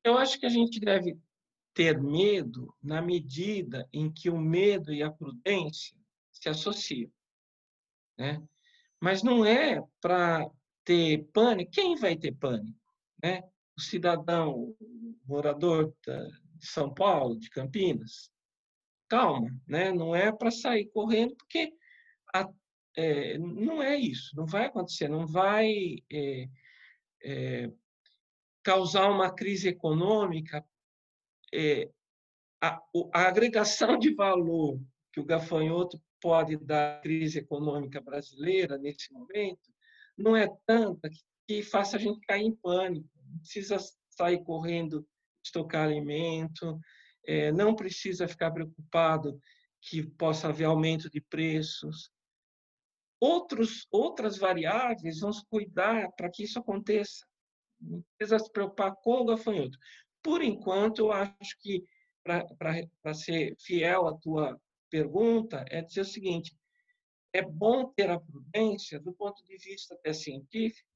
Eu 0.05 0.17
acho 0.19 0.39
que 0.39 0.47
a 0.47 0.51
gente 0.51 0.79
deve 0.79 1.19
ter 1.73 2.01
medo 2.01 2.73
na 2.83 3.03
medida 3.03 3.89
em 3.93 4.11
que 4.11 4.31
o 4.31 4.39
medo 4.39 4.93
e 4.93 5.03
a 5.03 5.11
prudência 5.11 5.97
se 6.31 6.49
associam. 6.49 7.11
Né? 8.17 8.43
Mas 9.01 9.23
não 9.23 9.45
é 9.45 9.83
para 10.01 10.49
ter 10.85 11.25
pânico. 11.33 11.73
Quem 11.73 11.97
vai 11.97 12.17
ter 12.17 12.33
pânico? 12.33 12.79
Né? 13.23 13.43
O 13.77 13.81
cidadão 13.81 14.75
morador 15.27 15.93
de 16.05 16.67
São 16.67 16.93
Paulo, 16.93 17.39
de 17.39 17.51
Campinas. 17.51 18.31
Calma, 19.09 19.51
né? 19.67 19.93
não 19.93 20.15
é 20.15 20.33
para 20.33 20.51
sair 20.51 20.87
correndo, 20.87 21.37
porque 21.37 21.73
a, 22.35 22.49
é, 22.97 23.39
não 23.39 23.83
é 23.83 23.97
isso, 23.97 24.35
não 24.37 24.47
vai 24.47 24.67
acontecer, 24.67 25.09
não 25.09 25.27
vai 25.27 25.99
é, 26.11 26.49
é, 27.23 27.71
causar 28.63 29.11
uma 29.11 29.33
crise 29.33 29.69
econômica 29.69 30.65
é, 31.53 31.89
a, 32.61 32.81
a 33.13 33.29
agregação 33.29 33.99
de 33.99 34.15
valor 34.15 34.81
que 35.13 35.21
o 35.21 35.25
gafanhoto 35.25 36.03
pode 36.21 36.57
dar 36.57 36.99
à 36.99 37.01
crise 37.01 37.39
econômica 37.39 38.01
brasileira 38.01 38.79
nesse 38.79 39.13
momento 39.13 39.73
não 40.17 40.35
é 40.35 40.49
tanta 40.67 41.11
que 41.47 41.63
faça 41.63 41.97
a 41.97 42.01
gente 42.01 42.21
cair 42.27 42.45
em 42.45 42.55
pânico. 42.55 43.09
Não 43.29 43.39
precisa 43.39 43.77
sair 44.11 44.43
correndo 44.43 45.07
estocar 45.45 45.85
alimento, 45.85 46.81
é, 47.27 47.53
não 47.53 47.75
precisa 47.75 48.29
ficar 48.29 48.51
preocupado 48.51 49.41
que 49.81 50.03
possa 50.03 50.49
haver 50.49 50.65
aumento 50.65 51.11
de 51.11 51.21
preços. 51.21 52.11
Outros, 53.21 53.87
outras 53.91 54.39
variáveis 54.39 55.21
vão 55.21 55.33
se 55.33 55.45
cuidar 55.47 56.11
para 56.13 56.31
que 56.31 56.45
isso 56.45 56.59
aconteça. 56.59 57.27
Não 57.81 58.03
precisa 58.17 58.39
se 58.39 58.51
preocupar 58.51 58.95
com 58.97 59.23
o 59.23 59.25
gafanhoto. 59.25 59.79
Por 60.23 60.43
enquanto, 60.43 61.01
eu 61.01 61.13
acho 61.13 61.59
que, 61.61 61.85
para 62.23 63.15
ser 63.15 63.55
fiel 63.59 64.09
à 64.09 64.17
tua 64.17 64.59
pergunta, 64.91 65.65
é 65.69 65.83
dizer 65.83 66.01
o 66.01 66.05
seguinte: 66.05 66.57
é 67.33 67.43
bom 67.43 67.93
ter 67.93 68.11
a 68.11 68.21
prudência 68.21 69.01
do 69.01 69.13
ponto 69.13 69.45
de 69.45 69.57
vista 69.59 69.95
até 69.95 70.13
científico 70.13 70.89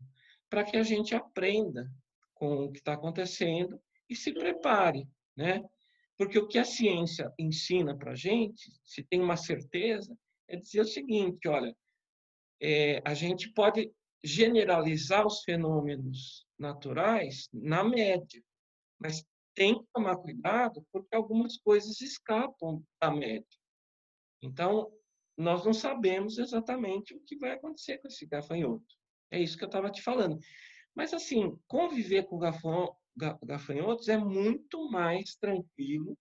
para 0.49 0.65
que 0.65 0.77
a 0.77 0.83
gente 0.83 1.15
aprenda 1.15 1.91
com 2.33 2.65
o 2.65 2.73
que 2.73 2.79
está 2.79 2.95
acontecendo 2.95 3.81
e 4.09 4.17
se 4.17 4.33
prepare, 4.33 5.07
né? 5.37 5.63
Porque 6.19 6.39
o 6.39 6.49
que 6.49 6.59
a 6.59 6.65
ciência 6.65 7.33
ensina 7.39 7.97
para 7.97 8.13
a 8.13 8.17
gente, 8.17 8.73
se 8.85 9.05
tem 9.05 9.21
uma 9.21 9.37
certeza, 9.37 10.15
é 10.49 10.57
dizer 10.57 10.81
o 10.81 10.85
seguinte, 10.85 11.47
olha, 11.47 11.75
é, 12.61 13.01
a 13.05 13.15
gente 13.15 13.53
pode 13.53 13.93
generalizar 14.23 15.25
os 15.25 15.43
fenômenos 15.45 16.45
naturais 16.59 17.49
na 17.53 17.85
média, 17.85 18.43
mas 18.99 19.25
tem 19.55 19.79
que 19.79 19.87
tomar 19.95 20.17
cuidado 20.17 20.85
porque 20.93 21.15
algumas 21.15 21.57
coisas 21.57 22.01
escapam 22.01 22.83
da 23.01 23.13
média. 23.13 23.47
Então, 24.43 24.93
nós 25.37 25.65
não 25.65 25.73
sabemos 25.73 26.39
exatamente 26.39 27.15
o 27.15 27.21
que 27.21 27.37
vai 27.37 27.53
acontecer 27.53 27.99
com 27.99 28.09
esse 28.09 28.27
gafanhoto. 28.27 28.85
É 29.31 29.41
isso 29.41 29.57
que 29.57 29.63
eu 29.63 29.69
estava 29.69 29.91
te 29.91 30.03
falando. 30.03 30.39
Mas, 30.95 31.15
assim, 31.15 31.57
conviver 31.69 32.25
com 32.25 32.39
gafanhotos 33.43 34.09
é 34.09 34.17
muito 34.17 34.91
mais 34.91 35.35
tranquilo, 35.37 36.17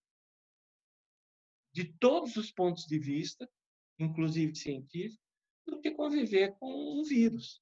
de 1.74 1.94
todos 2.00 2.36
os 2.36 2.52
pontos 2.52 2.86
de 2.86 2.98
vista, 2.98 3.48
inclusive 4.00 4.56
científico, 4.56 5.22
do 5.66 5.80
que 5.80 5.92
conviver 5.92 6.56
com 6.60 7.00
um 7.00 7.04
vírus. 7.04 7.62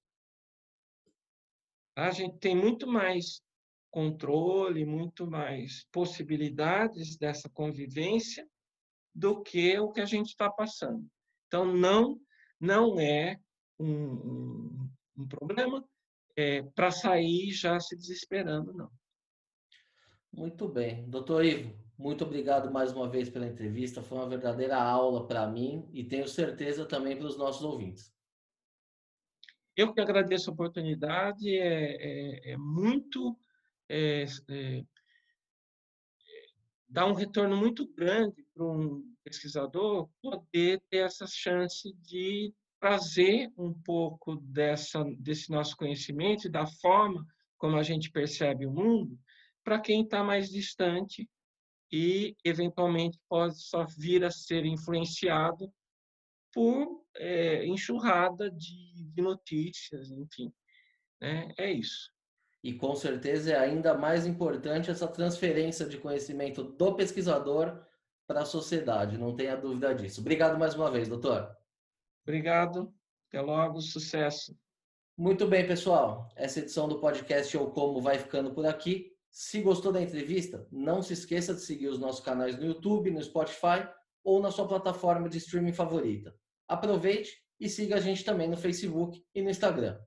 A 1.96 2.12
gente 2.12 2.38
tem 2.40 2.56
muito 2.56 2.88
mais 2.88 3.42
controle, 3.90 4.86
muito 4.86 5.26
mais 5.26 5.86
possibilidades 5.92 7.18
dessa 7.18 7.50
convivência 7.50 8.48
do 9.14 9.42
que 9.42 9.80
o 9.80 9.92
que 9.92 10.02
a 10.02 10.06
gente 10.06 10.28
está 10.28 10.50
passando. 10.50 11.10
Então, 11.48 11.66
não, 11.66 12.20
não 12.60 13.00
é 13.00 13.40
um, 13.80 13.94
um, 13.94 14.90
um 15.18 15.28
problema 15.28 15.88
é, 16.36 16.62
para 16.62 16.92
sair 16.92 17.52
já 17.52 17.80
se 17.80 17.96
desesperando, 17.96 18.74
não. 18.74 18.92
Muito 20.36 20.68
bem. 20.68 21.10
Doutor 21.10 21.46
Ivo, 21.46 21.74
muito 21.98 22.26
obrigado 22.26 22.70
mais 22.70 22.92
uma 22.92 23.10
vez 23.10 23.30
pela 23.30 23.48
entrevista. 23.48 24.04
Foi 24.04 24.18
uma 24.18 24.28
verdadeira 24.28 24.76
aula 24.76 25.26
para 25.26 25.48
mim 25.48 25.88
e 25.94 26.04
tenho 26.04 26.28
certeza 26.28 26.86
também 26.86 27.16
para 27.16 27.26
os 27.26 27.38
nossos 27.38 27.64
ouvintes. 27.64 28.14
Eu 29.78 29.94
que 29.94 30.02
agradeço 30.02 30.50
a 30.50 30.54
oportunidade. 30.54 31.58
É, 31.58 32.50
é, 32.50 32.52
é 32.52 32.58
muito. 32.58 33.40
É, 33.88 34.26
é 34.50 34.84
dá 36.90 37.06
um 37.06 37.14
retorno 37.14 37.56
muito 37.56 37.88
grande 37.94 38.46
para 38.54 38.66
um 38.66 39.04
pesquisador 39.24 40.10
poder 40.22 40.82
ter 40.90 40.98
essa 40.98 41.26
chance 41.26 41.94
de 42.02 42.54
trazer 42.78 43.54
um 43.58 43.74
pouco 43.74 44.36
dessa, 44.36 45.02
desse 45.18 45.50
nosso 45.50 45.78
conhecimento 45.78 46.46
e 46.46 46.52
da 46.52 46.68
forma 46.68 47.26
como 47.58 47.78
a 47.78 47.84
gente 47.84 48.12
percebe 48.12 48.66
o 48.66 48.72
mundo 48.72 49.18
para 49.66 49.80
quem 49.80 50.04
está 50.04 50.24
mais 50.24 50.50
distante 50.50 51.28
e, 51.92 52.38
eventualmente, 52.46 53.20
possa 53.28 53.84
vir 53.98 54.24
a 54.24 54.30
ser 54.30 54.64
influenciado 54.64 55.74
por 56.54 57.04
é, 57.18 57.66
enxurrada 57.66 58.50
de, 58.50 58.94
de, 58.94 59.22
notícias, 59.22 60.12
enfim. 60.12 60.54
Né? 61.20 61.52
É 61.58 61.72
isso. 61.72 62.12
E 62.64 62.74
com 62.74 62.96
certeza 62.96 63.54
é 63.54 63.58
ainda 63.58 63.94
mais 63.94 64.26
importante 64.26 64.90
essa 64.90 65.08
transferência 65.08 65.86
de 65.86 65.98
conhecimento 65.98 66.64
do 66.64 66.96
pesquisador 66.96 67.84
para 68.28 68.42
a 68.42 68.46
sociedade, 68.46 69.18
não 69.18 69.36
tenha 69.36 69.56
dúvida 69.56 69.94
disso. 69.94 70.22
Obrigado 70.22 70.58
mais 70.58 70.74
uma 70.76 70.90
vez, 70.90 71.08
doutor. 71.08 71.56
Obrigado. 72.24 72.94
Até 73.28 73.42
logo. 73.42 73.82
Sucesso. 73.82 74.58
Muito 75.18 75.48
bem, 75.48 75.68
pessoal. 75.68 76.30
Essa 76.36 76.60
edição 76.60 76.88
do 76.88 77.00
podcast 77.00 77.56
ou 77.56 77.72
Como 77.72 78.02
vai 78.02 78.18
ficando 78.18 78.54
por 78.54 78.66
aqui. 78.66 79.15
Se 79.38 79.60
gostou 79.60 79.92
da 79.92 80.02
entrevista, 80.02 80.66
não 80.72 81.02
se 81.02 81.12
esqueça 81.12 81.54
de 81.54 81.60
seguir 81.60 81.90
os 81.90 82.00
nossos 82.00 82.24
canais 82.24 82.58
no 82.58 82.68
YouTube, 82.68 83.12
no 83.12 83.22
Spotify 83.22 83.86
ou 84.24 84.42
na 84.42 84.50
sua 84.50 84.66
plataforma 84.66 85.28
de 85.28 85.40
streaming 85.40 85.74
favorita. 85.74 86.34
Aproveite 86.70 87.44
e 87.60 87.68
siga 87.68 87.98
a 87.98 88.00
gente 88.00 88.24
também 88.24 88.48
no 88.50 88.56
Facebook 88.56 89.22
e 89.36 89.42
no 89.42 89.50
Instagram. 89.50 90.00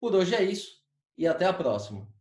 Por 0.00 0.12
hoje 0.12 0.34
é 0.34 0.42
isso 0.42 0.82
e 1.16 1.24
até 1.24 1.46
a 1.46 1.52
próxima. 1.52 2.12